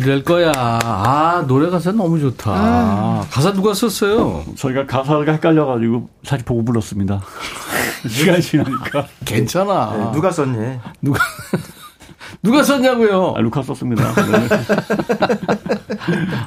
[0.06, 0.52] 될 거야.
[0.56, 2.52] 아, 노래 가사 너무 좋다.
[2.52, 3.28] 아.
[3.32, 4.46] 가사 누가 썼어요?
[4.56, 7.22] 저희가 가사가 헷갈려가지고 사실 보고 불렀습니다.
[8.08, 9.08] 시간이 지나니까.
[9.26, 9.98] 괜찮아.
[9.98, 10.80] 네, 누가 썼니?
[11.02, 11.20] 누가.
[12.44, 13.34] 누가 썼냐고요?
[13.38, 14.14] 아, 루카 썼습니다.
[14.16, 14.48] 네.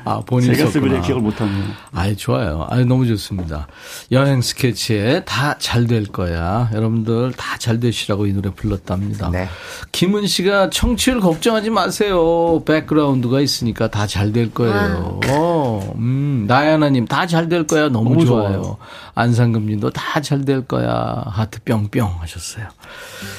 [0.04, 1.64] 아, 본인 제가 쓰고 기억을 못하네요.
[1.92, 2.66] 아이, 좋아요.
[2.70, 3.66] 아이, 너무 좋습니다.
[4.12, 6.70] 여행 스케치에 다 잘 될 거야.
[6.72, 9.30] 여러분들 다 잘 되시라고 이 노래 불렀답니다.
[9.30, 9.48] 네.
[9.92, 12.62] 김은 씨가 청취율 걱정하지 마세요.
[12.64, 15.20] 백그라운드가 있으니까 다 잘 될 거예요.
[15.28, 17.88] 어, 음, 나야나님 다 잘 될 거야.
[17.88, 18.62] 너무, 너무 좋아요.
[18.62, 18.76] 좋아요.
[19.14, 21.22] 안상금님도 다 잘 될 거야.
[21.26, 22.66] 하트 뿅뿅 하셨어요.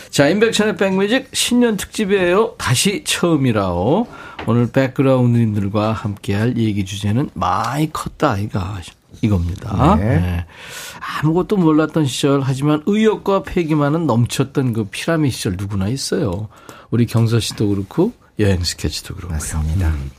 [0.09, 2.55] 자, 인백션의 백뮤직 신년 특집 이에요.
[2.57, 4.07] 다시 처음이라오.
[4.47, 8.79] 오늘 백그라운드님들과 함께할 얘기 주제는 많이 컸다, 아이가.
[9.21, 9.95] 이겁니다.
[9.97, 10.19] 네.
[10.19, 10.45] 네.
[10.99, 16.47] 아무것도 몰랐던 시절, 하지만 의욕과 패기만은 넘쳤던 그 피라미 시절 누구나 있어요.
[16.91, 19.35] 우리 경서 씨도 그렇고, 여행 스케치도 그렇고요.
[19.35, 19.89] 맞습니다.
[19.89, 20.11] 음.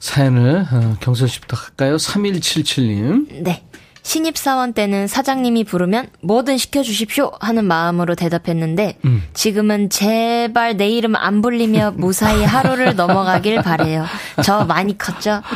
[0.00, 1.96] 사연을 어, 경서 씨부터 할까요?
[1.96, 3.42] 3177님.
[3.42, 3.65] 네.
[4.06, 9.24] 신입사원 때는 사장님이 부르면 뭐든 시켜주십시오 하는 마음으로 대답했는데 음.
[9.34, 14.04] 지금은 제발 내 이름 안 불리며 무사히 하루를 넘어가길 바래요.
[14.44, 15.42] 저 많이 컸죠?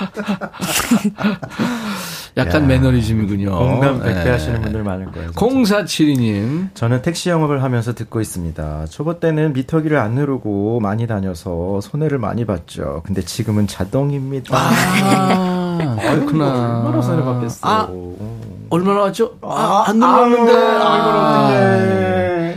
[2.37, 3.57] 약간 야, 매너리즘이군요.
[3.57, 4.31] 공감 100배 네.
[4.31, 5.31] 하시는 분들 많을 거예요.
[5.33, 6.75] 0472님.
[6.75, 8.87] 저는 택시 영업을 하면서 듣고 있습니다.
[8.87, 13.03] 초보 때는 미터기를 안 누르고 많이 다녀서 손해를 많이 봤죠.
[13.05, 14.57] 근데 지금은 자동입니다.
[14.57, 16.83] 아, 그렇구나.
[16.85, 17.59] 얼마나 손해 받겠어.
[17.63, 17.89] 아,
[18.71, 19.37] 얼마나 왔죠?
[19.43, 20.53] 아, 안 눌렀는데.
[20.53, 22.55] 아, 아,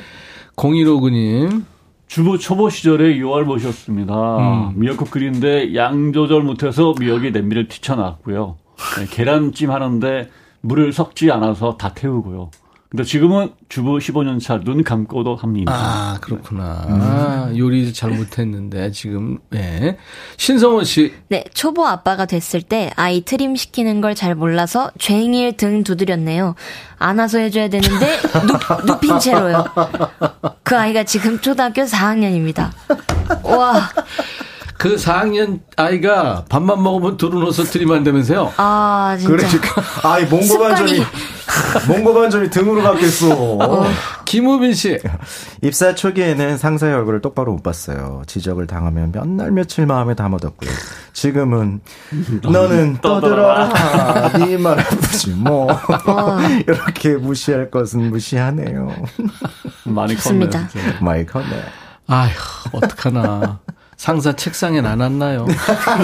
[0.55, 1.66] 0159님.
[2.07, 4.38] 주부 초보 시절에 요알 모셨습니다.
[4.38, 4.74] 음.
[4.76, 8.57] 미역국 끓이는데 양 조절 못해서 미역이 냄비를 튀쳐나왔고요.
[8.99, 10.30] 네, 계란찜 하는데
[10.61, 12.51] 물을 섞지 않아서 다 태우고요.
[12.94, 15.74] 근데 지금은 주부 15년 차 눈 감고도 합니다.
[15.74, 16.86] 아, 그렇구나.
[16.89, 17.00] 음.
[17.02, 19.98] 아, 요리 잘 못했는데 지금, 네.
[20.38, 21.12] 신성원 씨.
[21.30, 26.54] 네, 초보 아빠가 됐을 때 아이 트림 시키는 걸 잘 몰라서 쟁일 등 두드렸네요.
[27.00, 28.16] 안아서 해줘야 되는데
[28.46, 29.66] 눕, 눕힌 채로요.
[30.62, 32.70] 그 아이가 지금 초등학교 4학년입니다.
[33.44, 33.89] 와.
[34.84, 38.52] 그 4학년 아이가 밥만 먹으면 두루누워서 트림한다면서요?
[38.58, 39.34] 아, 진짜.
[39.34, 39.82] 그러니까.
[40.04, 41.02] 아이, 몽고 반전이,
[41.88, 43.30] 몽고 반전이 등으로 갔겠어.
[43.64, 43.86] 어.
[44.26, 45.00] 김우빈 씨.
[45.62, 48.24] 입사 초기에는 상사의 얼굴을 똑바로 못 봤어요.
[48.28, 50.70] 지적을 당하면 몇 날 며칠 마음에 담아뒀고요.
[51.14, 51.80] 지금은,
[52.44, 54.34] 너는 떠들어라.
[54.38, 55.72] 네말 아프지, 뭐.
[55.72, 56.40] 어.
[56.68, 58.94] 이렇게 무시할 것은 무시하네요.
[59.86, 60.50] 많이 컸네요.
[61.00, 61.64] 많이 컸네.
[62.08, 62.32] 아휴,
[62.74, 63.60] 어떡하나.
[63.98, 65.46] 상사 책상에 나눴나요?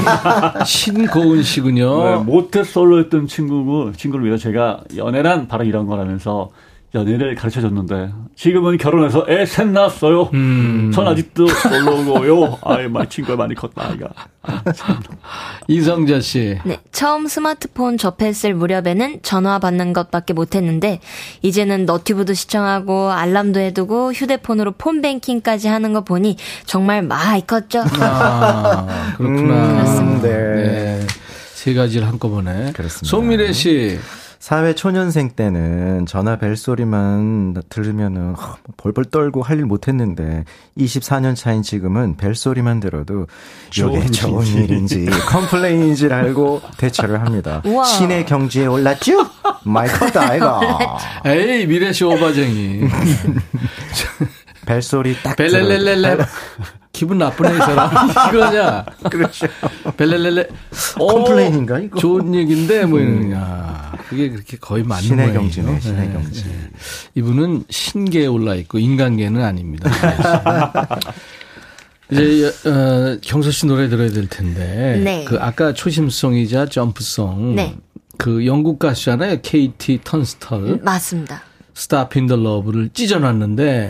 [0.65, 2.03] 신고은 씨군요.
[2.03, 6.51] 네, 모태솔로였던 친구고 친구를 위해서 제가 연애란 바로 이런 거라면서
[6.95, 10.29] 연애를 가르쳐 줬는데 지금은 결혼해서 애 셋 낳았어요.
[10.33, 10.91] 음.
[10.93, 12.57] 전 아직도 솔로고요.
[12.63, 14.07] 아이 마 친구가 많이 컸다 아이가.
[15.67, 16.57] 이성자 씨.
[16.65, 20.99] 네, 처음 스마트폰 접했을 무렵에는 전화 받는 것밖에 못했는데
[21.43, 27.83] 이제는 너튜브도 시청하고 알람도 해두고 휴대폰으로 폰뱅킹까지 하는 거 보니 정말 많이 컸죠.
[27.99, 29.53] 아, 그렇구나.
[29.53, 30.27] 음, 그렇습니다.
[30.27, 30.55] 네.
[30.55, 31.07] 네.
[31.53, 32.71] 세 가지를 한꺼번에.
[32.71, 33.07] 그렇습니다.
[33.07, 33.99] 송미래 씨.
[34.39, 38.35] 사회 초년생 때는 전화 벨소리만 들으면은
[38.77, 40.45] 벌벌 떨고 할 일 못했는데
[40.77, 43.27] 24년 차인 지금은 벨소리만 들어도
[43.69, 47.61] 이게 좋은 일인지 complain인지 알고 대처를 합니다.
[47.67, 47.83] 우와.
[47.83, 49.11] 신의 경지에 올랐죠?
[49.65, 50.97] 마이 컸다 아이가.
[51.25, 52.83] 에이 미래 씨 오바쟁이.
[54.65, 56.17] 벨소리 딱 벨렐렐렐레
[56.99, 57.89] 기분 나쁘네, 이 사람.
[58.27, 58.85] 이거냐.
[59.09, 59.47] 그렇죠.
[59.95, 60.47] 벨렐렐레.
[60.97, 61.97] complain인가, 이거?
[61.97, 63.31] 좋은 얘기인데, 뭐, 음.
[63.31, 65.39] 야 그게 그렇게 거의 맞는 신의 거예요.
[65.39, 66.43] 경지네, 신의 네, 경지.
[66.43, 66.69] 네.
[67.15, 69.89] 이분은 신계에 올라있고, 인간계는 아닙니다.
[72.11, 74.99] 이제, 어, 경서 씨 노래 들어야 될 텐데.
[75.01, 75.23] 네.
[75.23, 77.55] 그, 아까 초심송이자 점프송.
[77.55, 77.77] 네.
[78.17, 79.37] 그 영국 가수잖아요.
[79.41, 80.81] KT 턴스털.
[80.83, 81.43] 맞습니다.
[81.73, 83.89] Stoppin' the Love를 찢어놨는데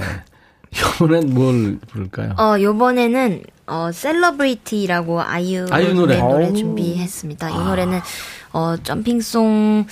[0.72, 2.36] 이번엔 뭘 부를까요?
[2.38, 7.50] 어, 요번에는 어, 셀러브리티라고 아이유, 아이유 노래, 네, 노래 준비했습니다.
[7.50, 7.58] 이 아.
[7.58, 8.00] 노래는
[8.54, 9.86] 어, 점핑송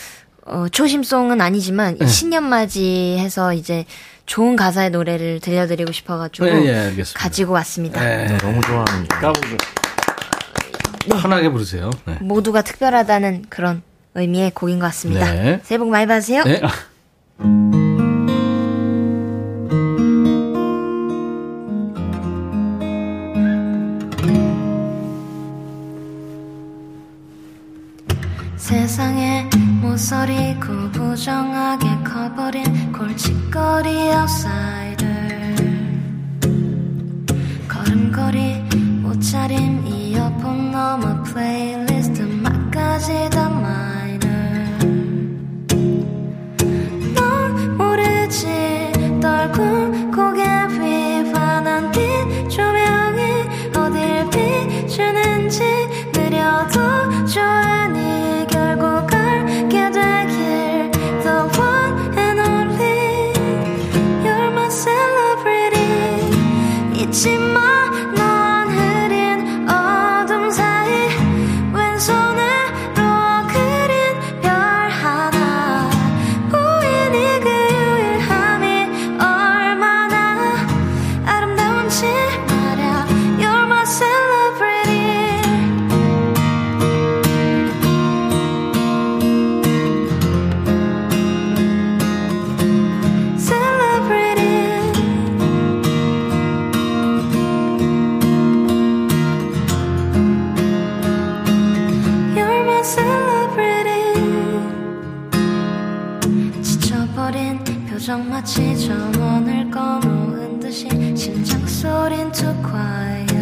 [0.45, 2.07] 어, 초심송은 아니지만 네.
[2.07, 3.85] 신년맞이 해서 이제
[4.25, 8.01] 좋은 가사의 노래를 들려드리고 싶어가지고 네, 네, 가지고 왔습니다.
[8.01, 9.31] 네, 너무 좋아합니다.
[9.31, 11.21] 네.
[11.21, 11.89] 편하게 부르세요.
[12.05, 12.17] 네.
[12.21, 13.81] 모두가 특별하다는 그런
[14.15, 15.31] 의미의 곡인 것 같습니다.
[15.31, 15.59] 네.
[15.63, 16.43] 새해 복 많이 받으세요.
[28.67, 29.49] 세상의
[29.81, 35.05] 모서리 구부정하게 커버린 골칫거리 아웃사이더
[37.69, 38.63] 걸음걸이
[39.05, 44.27] 옷차림 이어폰 넘어 플레이리스트 막까지 다 마이너
[47.15, 48.91] 넌 모르지
[49.21, 53.21] 떨군 고개 위 환한 빛 조명이
[53.77, 55.63] 어딜 비추는지
[56.13, 57.76] 느려도 좋아
[67.17, 67.76] celebrity 잊
[107.31, 107.57] 지마
[107.89, 113.35] 표정 마치 전원을 꺼놓은 듯이 심장 소린 too quiet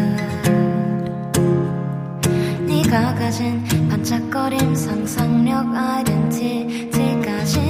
[2.65, 6.79] 네가 가진 반짝거림 상상력 아이덴티티까지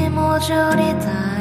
[0.09, 1.34] 모조리 다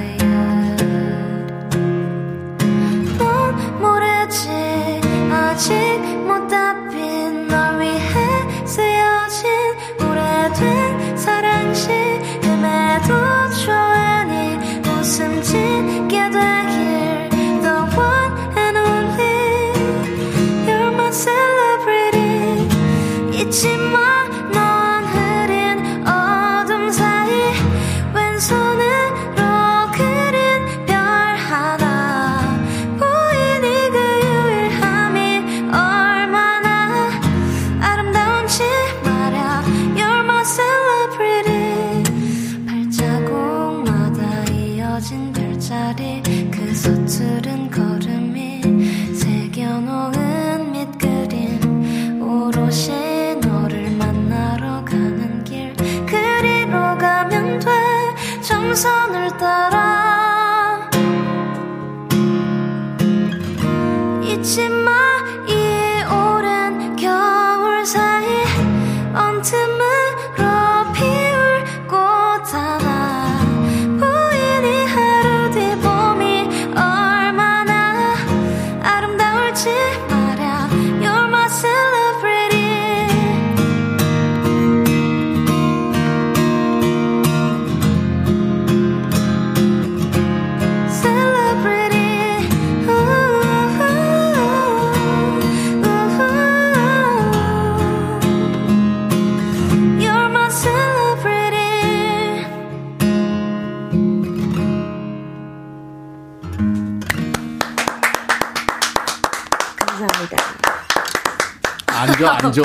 [112.22, 112.62] 앉아, 앉아.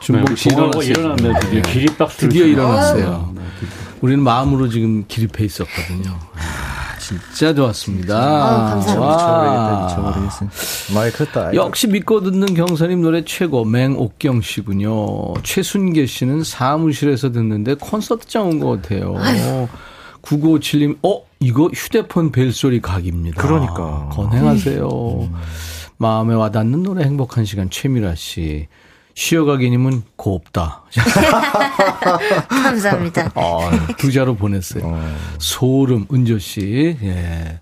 [0.00, 1.16] 준복 씨 공하고 일어났어요.
[1.24, 1.62] 일어났네, 드디어.
[1.62, 2.52] 기립박수를 드디어 치네.
[2.52, 3.34] 일어났어요.
[4.00, 6.16] 우리는 마음으로 지금 기립해 있었거든요.
[6.36, 8.16] 아, 진짜 좋았습니다.
[8.16, 9.00] 아, 감사합니다.
[9.00, 9.88] 와.
[11.54, 15.34] 역시 믿고 듣는 경선님 노래 최고 맹옥경 씨군요.
[15.42, 19.16] 최순계 씨는 사무실에서 듣는데 콘서트장 온 것 같아요.
[20.22, 21.22] 9957님, 어?
[21.40, 23.40] 이거 휴대폰 벨소리 각입니다.
[23.40, 24.08] 그러니까.
[24.12, 24.88] 건행하세요.
[25.98, 28.68] 마음에 와닿는 노래 행복한 시간 최미라 씨.
[29.14, 30.84] 쉬어가기님은 곱다.
[32.48, 33.32] 감사합니다.
[33.34, 33.60] 어,
[33.96, 35.02] 두 자로 보냈어요.
[35.38, 36.96] 소름 은조 씨.
[37.02, 37.60] 예.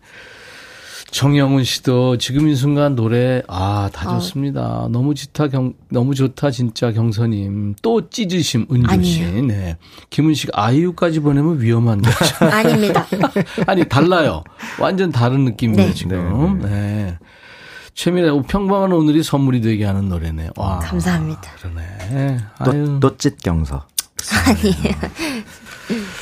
[1.12, 4.14] 정영훈 씨도 지금 이 순간 노래 아다 어.
[4.18, 4.88] 좋습니다.
[4.90, 9.22] 너무 좋다 경 너무 좋다 진짜 경선님 또 찢으심 은조 씨.
[9.22, 9.42] 아니에요.
[9.46, 9.76] 네.
[10.10, 12.44] 김은 씨가 아이유까지 보내면 위험한 거죠.
[12.46, 13.06] 아닙니다.
[13.68, 14.42] 아니 달라요.
[14.80, 15.94] 완전 다른 느낌이에요 네.
[15.94, 16.58] 지금.
[16.62, 17.16] 네.
[17.94, 20.50] 최미래 평범한 오늘이 선물이 되게 하는 노래네요.
[20.56, 20.80] 와.
[20.80, 21.42] 감사합니다.
[21.58, 22.38] 그러네.
[22.58, 22.98] 아유.
[23.00, 23.86] 또찢 경서.
[24.46, 24.94] 아니에요.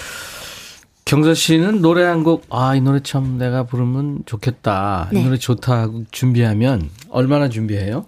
[1.05, 5.09] 경서 씨는 노래 한 곡, 아, 이 노래 참 내가 부르면 좋겠다.
[5.13, 5.25] 이 네.
[5.25, 8.07] 노래 좋다 하고 준비하면 얼마나 준비해요?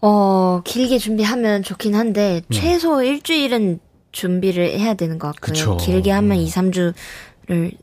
[0.00, 2.52] 어, 길게 준비하면 좋긴 한데, 음.
[2.52, 3.80] 최소 일주일은
[4.12, 5.52] 준비를 해야 되는 것 같고요.
[5.52, 5.76] 그쵸.
[5.76, 6.42] 길게 하면 음.
[6.42, 6.94] 2, 3주를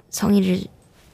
[0.09, 0.62] 성의를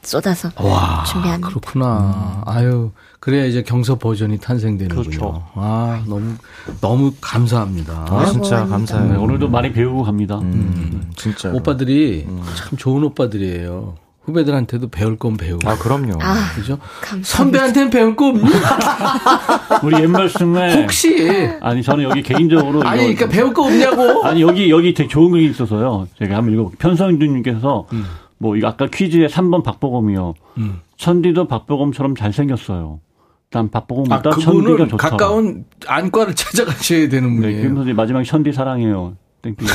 [0.07, 1.49] 쏟아서 와, 준비합니다.
[1.49, 2.43] 그렇구나.
[2.45, 2.49] 음.
[2.49, 5.03] 아유, 그래야 이제 경서 버전이 탄생되는군요.
[5.03, 5.43] 그렇죠.
[5.55, 6.35] 아, 너무
[6.79, 8.05] 너무 감사합니다.
[8.09, 9.11] 아, 진짜 감사해요.
[9.11, 10.39] 네, 오늘도 많이 배우고 갑니다.
[10.39, 11.51] 음, 진짜.
[11.51, 12.41] 오빠들이 음.
[12.55, 13.95] 참 좋은 오빠들이에요.
[14.23, 15.69] 후배들한테도 배울 건 배우고.
[15.69, 16.19] 아, 그럼요.
[16.21, 16.77] 아, 그죠?
[17.23, 18.43] 선배한테는 배울 거 없니?
[19.83, 24.25] 우리 옛말 승에 혹시 아니 저는 여기 개인적으로 아니 그러니까 배울 거 없냐고.
[24.25, 26.07] 아니 여기 여기 되게 좋은 글이 있어서요.
[26.19, 28.05] 제가 한번 읽어 편성준 님께서 음.
[28.37, 30.33] 뭐 이거 아까 퀴즈에 3번 박보검이요.
[30.57, 30.81] 음.
[30.97, 32.99] 천디도 박보검처럼 잘생겼어요.
[33.45, 35.09] 일단 박보검보다 아, 천디가 좋다.
[35.09, 37.57] 가까운 안과를 찾아가셔야 되는 네, 분이에요.
[37.57, 39.15] 네, 김 선생 마지막 천디 사랑해요.
[39.41, 39.65] Thank you.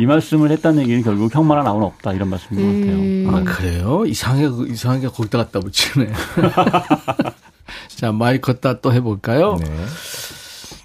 [0.00, 3.24] 이 말씀을 했다는 얘기는 결국 형만 한 아우는 없다 이런 말씀인 음.
[3.24, 3.50] 것 같아요.
[3.50, 4.06] 아 그래요?
[4.06, 6.12] 이상하게 이상하게 거기다 갖다 붙이네.
[7.96, 9.56] 자 마이 컸다 해볼까요?
[9.56, 9.66] 네.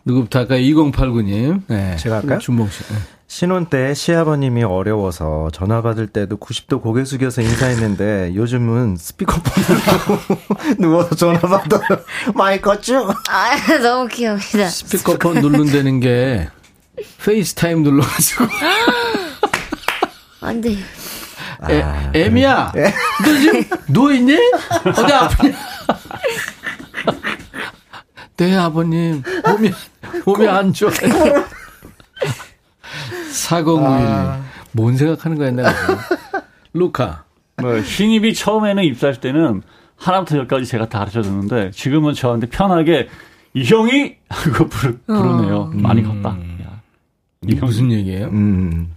[0.06, 0.60] 누구부터 할까요?
[0.62, 1.62] 2089님.
[1.68, 1.96] 네.
[1.98, 2.40] 제가 할까요?
[2.40, 2.84] 준봉 씨.
[2.84, 2.96] 네.
[3.28, 10.20] 신혼 때 시아버님이 어려워서 전화 받을 때도 90도 고개 숙여서 인사했는데 요즘은 스피커폰으로
[10.78, 11.82] 누워서 전화 받아요.
[12.36, 13.10] 마이 컸죠?
[13.30, 14.68] 아, 너무 귀여웁니다.
[14.68, 16.48] 스피커폰 누른다는 게
[17.24, 18.46] 페이스타임 눌러가지고.
[20.42, 20.74] 안 돼.
[21.70, 22.94] 에, 아, 애미야, 그래.
[23.24, 24.38] 너 지금 누워있니?
[24.86, 25.54] 어디 아프냐?
[28.38, 29.24] 네, 아버님.
[29.48, 29.72] 몸이,
[30.26, 30.94] 몸이 안 좋아요.
[33.32, 33.88] 4091.
[33.88, 34.42] 아.
[34.72, 35.72] 뭔 생각하는 거야, 내가.
[36.74, 37.24] 루카.
[37.62, 39.62] 뭐, 신입이 처음에는 입사할 때는
[39.96, 43.08] 하나부터 열까지 제가 다 가르쳐 줬는데, 지금은 저한테 편하게,
[43.54, 44.16] 이 형이?
[44.30, 45.58] 그거 부르, 부르 네요.
[45.58, 45.72] 어.
[45.74, 46.32] 많이 컸다.
[46.32, 46.60] 음.
[47.48, 48.28] 이게 무슨 얘기예요?
[48.28, 48.96] 음.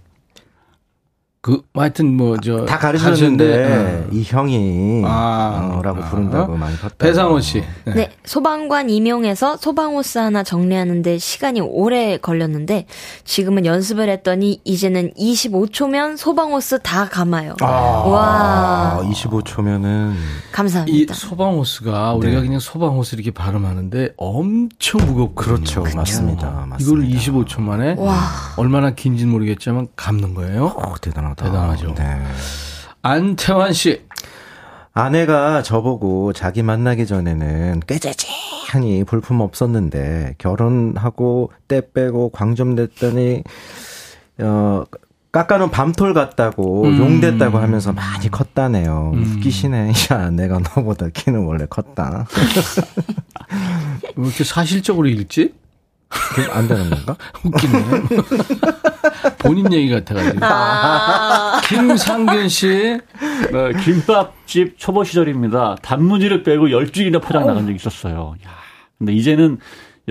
[1.41, 4.07] 그 하여튼 뭐 저 다 가르쳤는데 네.
[4.11, 6.95] 이 형이 아, 라고 아, 부른다고 아, 많이 봤다.
[6.97, 7.63] 배상호 씨.
[7.85, 7.93] 네.
[7.93, 8.11] 네.
[8.25, 12.85] 소방관 임용해서 소방호스 하나 정리하는데 시간이 오래 걸렸는데
[13.23, 17.55] 지금은 연습을 했더니 이제는 25초면 소방호스 다 감아요.
[17.61, 19.01] 아, 와.
[19.03, 20.13] 25초면은
[20.51, 21.13] 감사합니다.
[21.13, 22.45] 이 소방호스가 우리가 네.
[22.47, 25.81] 그냥 소방호스 이렇게 발음하는데 엄청 무겁고 그렇죠.
[25.83, 25.97] 그렇죠.
[25.97, 26.65] 맞습니다.
[26.67, 26.77] 맞습니다.
[26.79, 28.15] 이걸 25초 만에 와.
[28.57, 30.65] 얼마나 긴지는 모르겠지만 감는 거예요.
[30.77, 30.93] 오,
[31.37, 31.75] 대단하다.
[31.75, 31.93] 대단하죠.
[31.95, 32.21] 네.
[33.01, 34.05] 안태환 씨.
[34.93, 43.43] 아내가 저보고 자기 만나기 전에는 꾀재재하니 볼품 없었는데 결혼하고 때 빼고 광좀 냈더니
[44.39, 44.83] 어
[45.31, 46.97] 깎아놓은 밤톨 같다고 음.
[46.97, 49.11] 용됐다고 하면서 많이 컸다네요.
[49.13, 49.37] 음.
[49.37, 49.93] 웃기시네.
[50.11, 52.25] 야, 내가 너보다 키는 원래 컸다.
[54.15, 55.53] 왜 이렇게 사실적으로 읽지?
[56.51, 57.15] 안 되는 건가?
[57.43, 57.83] 웃기네.
[59.39, 60.39] 본인 얘기 같아가지고.
[60.45, 62.67] 아~ 김상균 씨.
[62.67, 65.77] 네, 김밥집 초보 시절입니다.
[65.81, 68.35] 단무지를 빼고 10줄이나 포장 나간 적이 있었어요.
[68.45, 68.49] 야,
[68.97, 69.59] 근데 이제는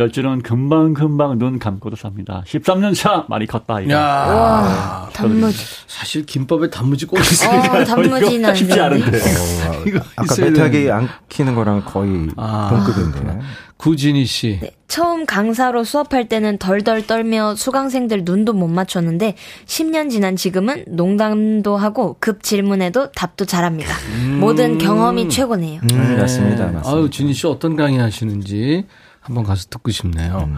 [0.01, 2.45] 열줄은 금방금방 눈 감고도 삽니다.
[2.47, 3.93] 13년 차 많이 컸다, 이거.
[3.95, 5.65] 야, 와, 단무지.
[5.87, 7.79] 사실 김밥에 단무지 꼭 있으니까.
[7.81, 9.17] 어, 단무지는 쉽지 않은데.
[9.17, 13.41] 어, 이거 아까 메타기 안 키는 거랑 거의 아, 동급인데.
[13.79, 14.59] 구진희 씨.
[14.61, 19.35] 네, 처음 강사로 수업할 때는 덜덜 떨며 수강생들 눈도 못 맞췄는데
[19.65, 23.95] 10년 지난 지금은 농담도 하고 급 질문에도 답도 잘합니다.
[24.15, 24.41] 음.
[24.41, 25.81] 모든 경험이 최고네요.
[25.83, 26.17] 음, 네.
[26.17, 26.67] 맞습니다.
[26.67, 26.83] 맞습니다.
[26.91, 28.85] 아유, 진희 씨 어떤 강의 하시는지
[29.27, 30.49] 한번 가서 듣고 싶네요.
[30.49, 30.57] 음.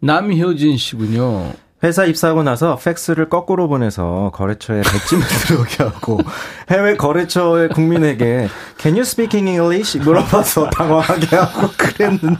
[0.00, 1.52] 남효진 씨군요.
[1.84, 6.18] 회사 입사하고 나서 팩스를 거꾸로 보내서 거래처에 백지만 들어오게 하고
[6.70, 8.48] 해외 거래처의 국민에게
[8.78, 9.96] Can you speak English?
[10.00, 12.38] 물어봐서 당황하게 하고 그랬는데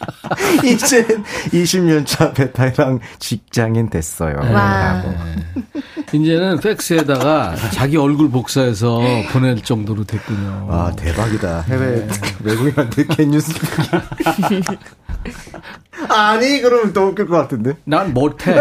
[0.64, 1.06] 이제
[1.52, 4.36] 20년 차 베테랑 직장인 됐어요.
[4.40, 5.02] 와.
[6.12, 9.00] 이제는 팩스에다가 자기 얼굴 복사해서
[9.32, 10.66] 보낼 정도로 됐군요.
[10.68, 11.62] 와 대박이다.
[11.62, 12.08] 해외 네.
[12.42, 14.78] 외국인한테 speak?
[16.08, 17.74] 아니, 그러면 더 웃길 것 같은데.
[17.84, 18.56] 난 못해.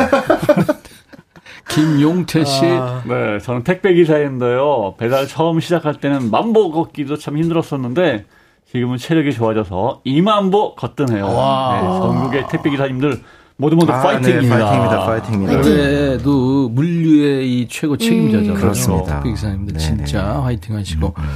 [1.69, 2.65] 김용태 씨.
[2.65, 4.95] 아, 네, 저는 택배 기사인데요.
[4.97, 8.25] 배달 처음 시작할 때는 만보 걷기도 참 힘들었었는데
[8.71, 11.25] 지금은 체력이 좋아져서 2만 보 거뜬해요.
[11.27, 13.19] 네, 전국의 택배 기사님들
[13.57, 14.55] 모두 모두 아, 파이팅입니다.
[14.55, 15.05] 네, 파이팅입니다.
[15.05, 15.61] 파이팅입니다.
[15.61, 18.53] 그래도 물류의 이 최고 책임자잖아요.
[18.53, 19.13] 음, 그렇습니다.
[19.15, 19.79] 택배 기사님들 네네.
[20.05, 21.07] 진짜 화이팅 하시고.
[21.17, 21.29] 음, 음.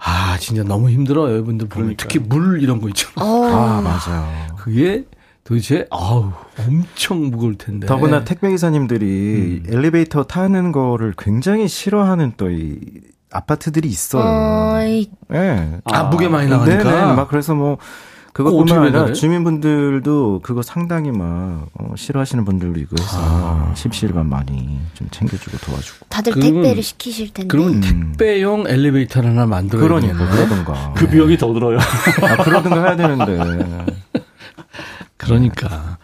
[0.00, 1.68] 아, 진짜 너무 힘들어요, 여러분들.
[1.68, 1.96] 그러니까요.
[1.98, 3.44] 특히 물 이런 거 있잖아요.
[3.54, 4.46] 아, 맞아요.
[4.56, 5.04] 그게
[5.44, 6.32] 도대체 아우
[6.66, 7.86] 엄청 무거울 텐데.
[7.86, 9.72] 더구나 택배 기사님들이 음.
[9.72, 12.78] 엘리베이터 타는 거를 굉장히 싫어하는 또이
[13.30, 14.22] 아파트들이 있어요.
[14.24, 15.10] 어이.
[15.28, 15.80] 네.
[15.84, 16.82] 아, 무게 많이 나가니까.
[16.84, 17.14] 네네.
[17.14, 17.78] 막 그래서 뭐
[18.32, 23.72] 그것뿐만 아니라 주민분들도 그거 상당히 막 어, 싫어하시는 분들도 있고 해서 아.
[23.74, 26.06] 십시일반 많이 좀 챙겨주고 도와주고.
[26.08, 27.48] 다들 택배를 시키실 텐데.
[27.48, 28.12] 그러면 음.
[28.16, 30.94] 택배용 엘리베이터를 하나 만들어야 그러니까 그러던가.
[30.96, 31.78] 그 비용이 더 들어요.
[31.78, 33.38] 아, 그러든가 해야 되는데.
[35.16, 35.98] 그러니까.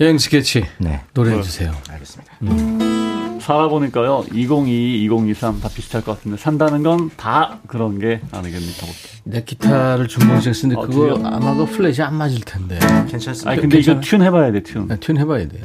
[0.00, 0.64] 여행 스케치.
[0.78, 1.02] 네.
[1.14, 1.72] 노래해 주세요.
[1.90, 2.32] 알겠습니다.
[2.42, 3.38] 음.
[3.40, 8.86] 살아보니까요, 2022, 2023 다 비슷할 것 같은데, 산다는 건 다 그런 게 아니겠습니까?
[9.24, 11.26] 내 기타를 준공식 쓰는데, 어, 그거 들려?
[11.28, 12.78] 아마 그 플랫이 안 맞을 텐데.
[13.08, 13.50] 괜찮습니다.
[13.50, 14.00] 아니, 근데 괜찮아?
[14.00, 14.86] 이거 튠 해봐야 돼, 튠.
[14.86, 15.64] 네, 튠 해봐야 돼요.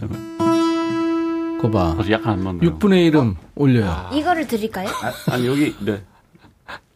[1.61, 1.95] 그거 봐.
[2.09, 2.77] 약간 안 맞네요.
[2.79, 3.89] 6분의 1음 올려요.
[3.89, 4.09] 아.
[4.13, 4.87] 이거를 드릴까요?
[5.29, 6.01] 아, 니 여기, 네.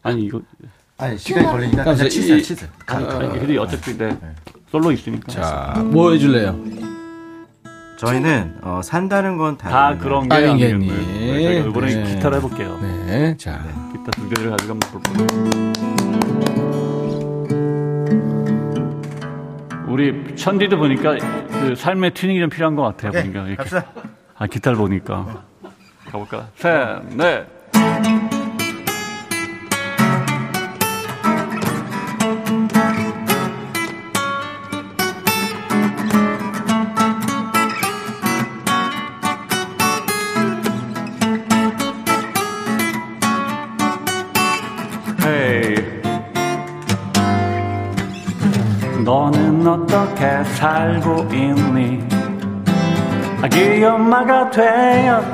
[0.02, 0.40] 아니, 이거.
[0.98, 2.68] 아니, 시간이 걸리니까 그냥 치세요, 치세요.
[2.88, 4.16] 아, 아니, 근데 어차피, 네.
[4.70, 5.30] 솔로 있으니까.
[5.30, 6.58] 자, 뭐 해줄래요?
[8.12, 10.88] 저희는 어, 산다는 건 다 그런 게 아니겠니.
[10.88, 12.14] 네, 이번에 네.
[12.14, 12.76] 기타를 해볼게요.
[12.82, 13.62] 네, 자.
[13.64, 13.70] 네.
[13.92, 15.72] 기타 두 개를 가지고 한번 볼까요?
[19.86, 21.16] 우리 천디도 보니까
[21.48, 23.12] 그 삶의 튜닝이 좀 필요한 것 같아요.
[23.12, 23.40] 네, 보니까.
[23.42, 23.54] 이렇게.
[23.56, 23.84] 갑시다.
[24.36, 25.44] 아, 기타를 보니까.
[26.10, 26.48] 가볼까?
[26.56, 27.46] 셋, 넷.
[53.52, 55.28] 아기 엄마가 되었다면서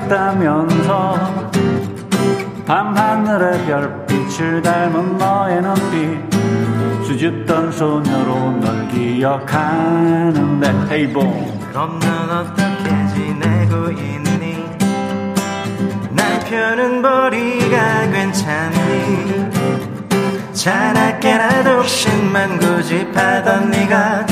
[2.66, 14.66] 밤하늘의 별빛을 닮은 너의 눈빛 수줍던 소녀로 널 기억하는데 헤이봉 그럼 넌 어떻게 지내고 있니?
[16.10, 19.48] 남편은 머리가 괜찮니?
[20.52, 24.26] 자나깨나 독신만 고집하던 네가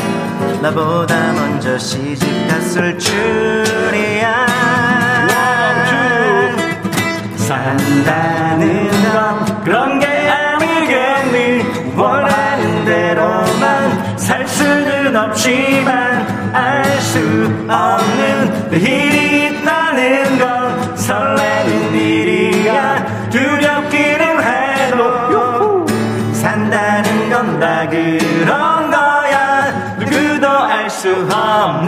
[0.63, 4.47] 나보다 먼저 시집 갔을 줄이야.
[7.37, 11.95] 산다는 건 그런 게 아니겠니?
[11.97, 17.19] 원하는 대로만 살 수는 없지만 알 수
[17.69, 20.66] 없는 일이 있다는 건
[31.25, 31.87] 건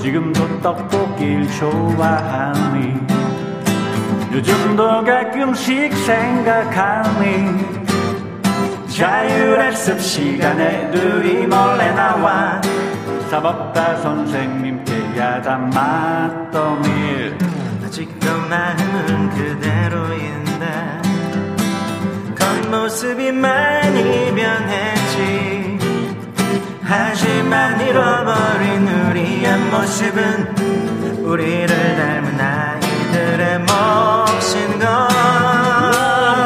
[0.00, 2.94] 지금도 떡볶이를 좋아하니
[4.32, 7.64] 요즘도 가끔씩 생각하니
[8.88, 12.60] 자율학습 시간에 둘이 몰래 나와
[13.30, 17.38] 사법다 선생님께 야단 맞던 일
[17.84, 21.02] 아직도 마음은 그대로인데
[22.36, 25.03] 겉모습이 많이 변했지
[26.86, 31.66] 하지만 잃어버린 우리의 모습은 우리를
[31.96, 35.08] 닮은 아이들의 몫인 것.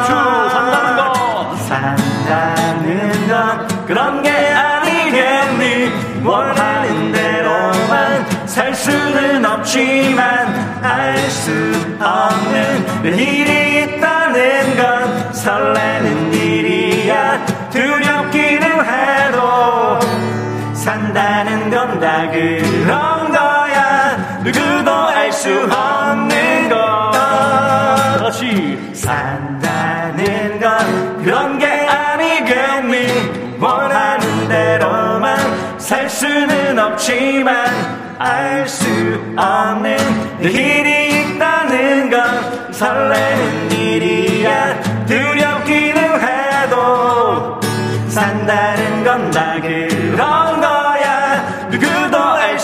[0.07, 5.91] 산다는 건 산다는 건 그런 게 아니겠니?
[6.23, 11.51] 원하는 대로만 살 수는 없지만 알 수
[11.99, 16.18] 없는 일이 있다는 건 설레는
[20.89, 22.27] 산다는 건 다.
[22.31, 24.17] 그런 거야.
[24.43, 27.11] 누구도 알 수 없는 것.
[28.17, 28.79] 다시.
[28.95, 33.57] 산다는 건 그런 게 아니겠니?
[33.59, 35.37] 원하는 대로만
[35.77, 37.67] 살 수는 없지만
[38.17, 38.87] 알 수
[39.37, 39.95] 없는
[40.41, 44.88] 일이 있다는 건 설레는 일이야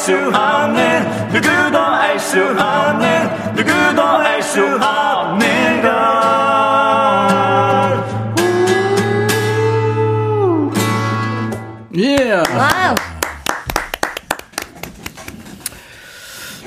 [0.06, 5.65] 알수 없는 누구도 알 수 없는 누구도 알 수 없는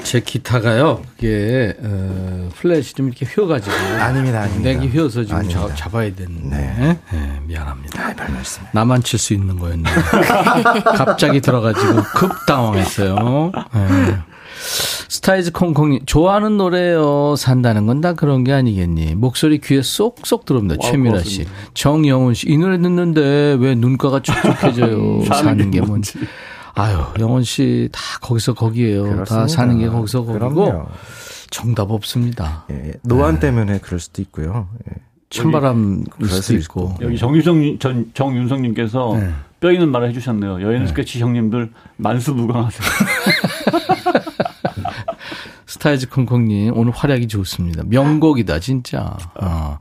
[0.08, 3.74] 제 기타가요, 그게, 어, fret이 좀 이렇게 휘어가지고.
[4.00, 4.70] 아닙니다, 아닙니다.
[4.70, 5.66] neck이 휘어서 지금 아닙니다.
[5.68, 6.56] 잡, 잡아야 되는데.
[6.56, 6.98] 네.
[7.12, 8.02] 네, 미안합니다.
[8.08, 8.62] 아, 별 말씀.
[8.72, 9.90] 나만 칠 수 있는 거였는데.
[10.96, 13.52] 갑자기 들어가지고 급 당황했어요.
[13.74, 14.16] 네.
[15.10, 17.34] 스타이즈 콩콩이 좋아하는 노래요.
[17.36, 19.14] 산다는 건 다 그런 게 아니겠니.
[19.14, 20.76] 목소리 귀에 쏙쏙 들어옵니다.
[20.82, 21.44] 와, 최미라 씨.
[21.44, 21.70] 고맙습니다.
[21.74, 22.48] 정영훈 씨.
[22.48, 25.24] 이 노래 듣는데 왜 눈가가 촉촉해져요.
[25.34, 26.18] 사는 게 뭔지.
[26.80, 29.04] 아유, 영훈 씨 다 거기서 거기에요.
[29.04, 29.48] 다 그렇습니다.
[29.48, 30.38] 사는 게 거기서 거기고.
[30.54, 30.86] 그럼요.
[31.50, 32.64] 정답 없습니다.
[32.70, 34.68] 예, 노안 때문에 그럴 수도 있고요.
[34.88, 34.94] 예.
[35.30, 36.94] 찬바람에 그럴 수도 수 있고.
[37.00, 39.30] 여기 정유성 전 정윤성님께서 네.
[39.60, 40.62] 뼈 있는 말을 해주셨네요.
[40.62, 42.88] 여행 스케치 형님들 만수무강하세요.
[45.66, 47.82] 스타이즈 콩콩님 오늘 활약이 좋습니다.
[47.86, 49.16] 명곡이다 진짜.
[49.40, 49.78] 어.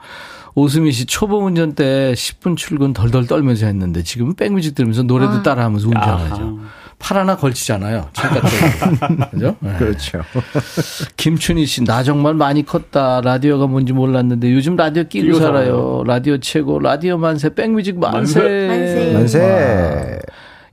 [0.55, 5.43] 오수미 씨 초보 운전 때 10분 출근 덜덜 떨면서 했는데 지금은 백뮤직 들으면서 노래도 아.
[5.43, 6.35] 따라하면서 운전하죠.
[6.35, 6.55] 아하.
[6.99, 8.09] 팔 하나 걸치잖아요.
[8.13, 8.41] 창가
[9.29, 9.55] 그죠?
[9.59, 9.75] 네.
[9.77, 10.21] 그렇죠.
[11.15, 13.21] 김춘희 씨, 나 정말 많이 컸다.
[13.21, 15.53] 라디오가 뭔지 몰랐는데 요즘 라디오 끼고, 살아요.
[15.53, 16.03] 살아요.
[16.05, 18.39] 라디오 최고, 라디오 만세, 백뮤직 만세.
[18.67, 19.11] 만세.
[19.13, 20.19] 만세.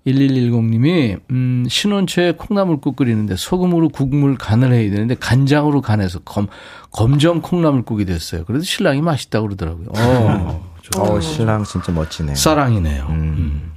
[0.06, 6.46] 1110님이, 음, 신혼초에 콩나물국 끓이는데 소금으로 국물 간을 해야 되는데 간장으로 간해서 검,
[6.90, 8.44] 검정 콩나물국이 됐어요.
[8.44, 9.88] 그래도 신랑이 맛있다 고 그러더라고요.
[9.96, 10.62] 어,
[10.98, 12.34] 어, 신랑 진짜 멋지네요.
[12.34, 13.06] 사랑이네요.
[13.08, 13.14] 음.
[13.14, 13.73] 음.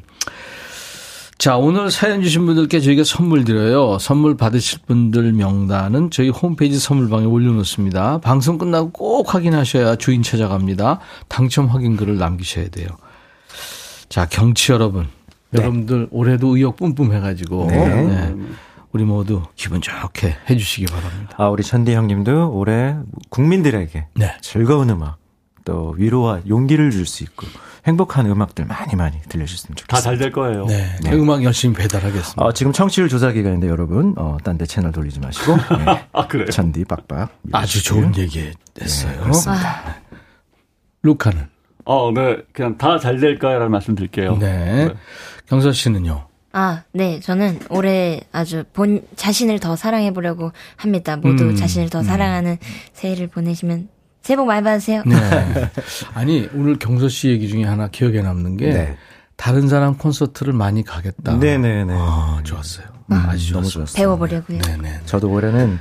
[1.38, 4.00] 자, 오늘 사연 주신 분들께 저희가 선물 드려요.
[4.00, 8.20] 선물 받으실 분들 명단은 저희 홈페이지 선물방에 올려놓습니다.
[8.22, 11.00] 방송 끝나고 꼭 확인하셔야 주인 찾아갑니다.
[11.28, 12.88] 당첨 확인글을 남기셔야 돼요.
[14.10, 15.08] 자, 경치 여러분.
[15.52, 15.62] 네.
[15.62, 18.04] 여러분들 올해도 의욕 뿜뿜 해가지고 네.
[18.04, 18.36] 네.
[18.92, 21.36] 우리 모두 기분 좋게 해주시기 바랍니다.
[21.38, 22.98] 아 우리 천디 형님도 올해
[23.30, 24.34] 국민들에게 네.
[24.42, 25.18] 즐거운 음악
[25.64, 27.48] 또 위로와 용기를 줄 수 있고
[27.88, 29.96] 행복한 음악들 많이 많이 들려주셨으면 좋겠습니다.
[29.96, 30.66] 다 잘 될 거예요.
[30.66, 30.96] 네.
[31.04, 31.14] 네.
[31.14, 32.44] 음악 열심히 배달하겠습니다.
[32.44, 36.08] 어, 지금 청취율 조사 기간인데 여러분 어, 딴 데 채널 돌리지 마시고 네.
[36.12, 36.48] 아 그래요?
[36.48, 39.12] 천디 빡빡 아주 좋은 얘기 했어요.
[39.14, 39.70] 네, 그렇습니다.
[39.70, 39.96] 아.
[41.04, 41.48] 루카는
[41.86, 42.38] 어, 네.
[42.54, 44.36] 그냥 다 잘 될까요라는 말씀 드릴게요.
[44.38, 44.88] 네.
[44.88, 44.94] 네.
[45.48, 46.28] 경서 씨는요?
[46.52, 47.20] 아, 네.
[47.22, 51.16] 저는 올해 아주 본 자신을 더 사랑해 보려고 합니다.
[51.16, 52.04] 모두 음, 자신을 더 음.
[52.04, 52.58] 사랑하는
[52.94, 53.88] 새해를 보내시면
[54.28, 55.04] 새해 복 많이 받으세요.
[55.06, 55.16] 네.
[56.14, 58.98] 아니, 오늘 경서 씨 얘기 중에 하나 기억에 남는 게 네.
[59.38, 61.38] 다른 사람 콘서트를 많이 가겠다.
[61.38, 61.94] 네네네.
[61.98, 62.88] 아, 좋았어요.
[63.10, 63.96] 음, 아주 너무 좋았어요.
[63.96, 64.60] 배워보려고요.
[64.64, 65.00] 네네.
[65.06, 65.80] 저도 올해는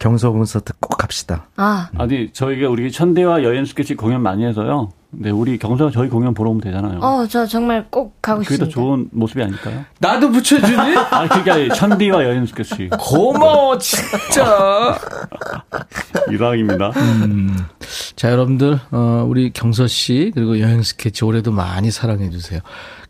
[0.00, 1.46] 경서 콘서트 꼭 갑시다.
[1.54, 1.88] 아.
[1.96, 4.90] 아니, 저희가 우리 천대와 여행 스케치 공연 많이 해서요.
[5.18, 7.00] 네, 우리 경서가 저희 공연 보러 오면 되잖아요.
[7.00, 8.64] 어, 저 정말 꼭 가고 싶습니다.
[8.64, 9.84] 그게 더 좋은 모습이 아닐까요?
[9.98, 10.96] 나도 붙여주니?
[11.10, 12.88] 아, 그게 아니라 천디와 여행 스케치.
[12.98, 14.98] 고마워, 진짜.
[16.32, 16.90] 이상입니다.
[16.96, 17.56] 음.
[18.16, 22.60] 자, 여러분들, 어, 우리 경서 씨, 그리고 여행 스케치 올해도 많이 사랑해주세요.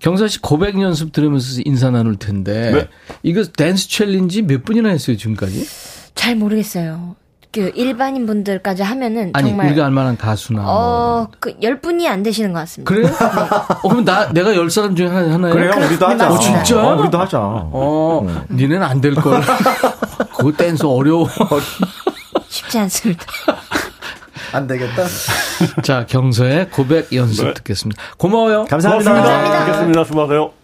[0.00, 2.88] 경서 씨 고백 연습 들으면서 인사 나눌 텐데, 네.
[3.22, 5.66] 이거 댄스 challenge 몇 분이나 했어요, 지금까지?
[6.14, 7.16] 잘 모르겠어요.
[7.54, 12.52] 그 일반인 분들까지 하면은 아니, 정말 우리가 알 만한 가수나 어, 그 10분이 안 되시는
[12.52, 12.92] 것 같습니다.
[12.92, 13.06] 그래요?
[13.08, 13.14] 네.
[13.82, 15.52] 어, 그럼 나 내가 10사람 중에 하나 하나요?
[15.54, 15.72] 그래요?
[15.86, 16.30] 우리도 하자.
[16.30, 16.82] 어, 진짜?
[16.84, 17.38] 어, 우리도 하자.
[17.40, 18.44] 어, 응.
[18.50, 19.40] 니네는 안 될 걸.
[20.36, 21.28] 그거 댄스 어려워.
[22.48, 23.24] 쉽지 않습니다.
[24.52, 25.04] 안 되겠다.
[25.82, 27.54] 자, 경서의 고백 연습 네.
[27.54, 28.00] 듣겠습니다.
[28.18, 28.64] 고마워요.
[28.66, 29.10] 감사합니다.
[29.12, 29.64] 고맙습니다.
[29.64, 30.04] 감사합니다.
[30.04, 30.63] 수고하세요.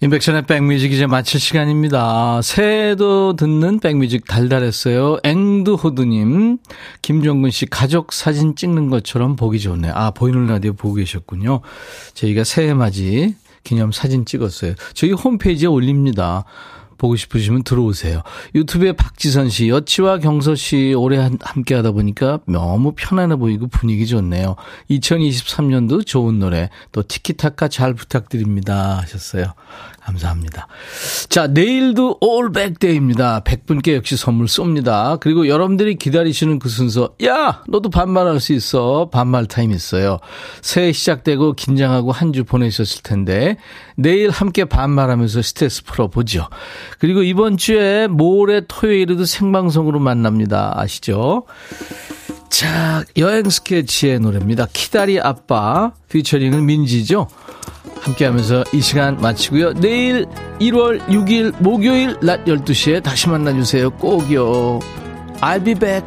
[0.00, 2.40] 인백션의 백뮤직 이제 마칠 시간입니다.
[2.40, 5.18] 새해도 듣는 백뮤직 달달했어요.
[5.24, 6.58] 앵두호두님,
[7.02, 9.90] 김정근 씨 가족 사진 찍는 것처럼 보기 좋네.
[9.92, 11.62] 아, 보이는 라디오 보고 계셨군요.
[12.14, 13.34] 저희가 새해 맞이
[13.64, 14.74] 기념 사진 찍었어요.
[14.94, 16.44] 저희 홈페이지에 올립니다.
[16.98, 18.22] 보고 싶으시면 들어오세요.
[18.54, 24.56] 유튜브에 박지선 씨, 여치와 경서 씨 오래 함께 하다 보니까 너무 편안해 보이고 분위기 좋네요.
[24.90, 28.98] 2023년도 좋은 노래, 또 티키타카 잘 부탁드립니다.
[28.98, 29.54] 하셨어요.
[30.08, 30.66] 감사합니다.
[31.28, 33.40] 자, 내일도 올백데이입니다.
[33.44, 35.20] 100분께 역시 선물 쏩니다.
[35.20, 37.62] 그리고 여러분들이 기다리시는 그 순서, 야!
[37.68, 39.10] 너도 반말할 수 있어.
[39.12, 40.18] 반말 타임 있어요.
[40.62, 43.56] 새해 시작되고 긴장하고 한 주 보내셨을 텐데,
[43.96, 46.46] 내일 함께 반말하면서 스트레스 풀어보죠.
[46.98, 50.74] 그리고 이번 주에 모레 토요일에도 생방송으로 만납니다.
[50.76, 51.44] 아시죠?
[52.50, 54.66] 자, 여행 스케치의 노래입니다.
[54.72, 57.28] 키다리 아빠, 피처링은 민지죠?
[58.00, 59.74] 함께 하면서 이 시간 마치고요.
[59.74, 60.26] 내일
[60.60, 63.90] 1월 6일 목요일 낮 12시에 다시 만나주세요.
[63.90, 64.78] 꼭요.
[65.40, 66.04] I'll be back.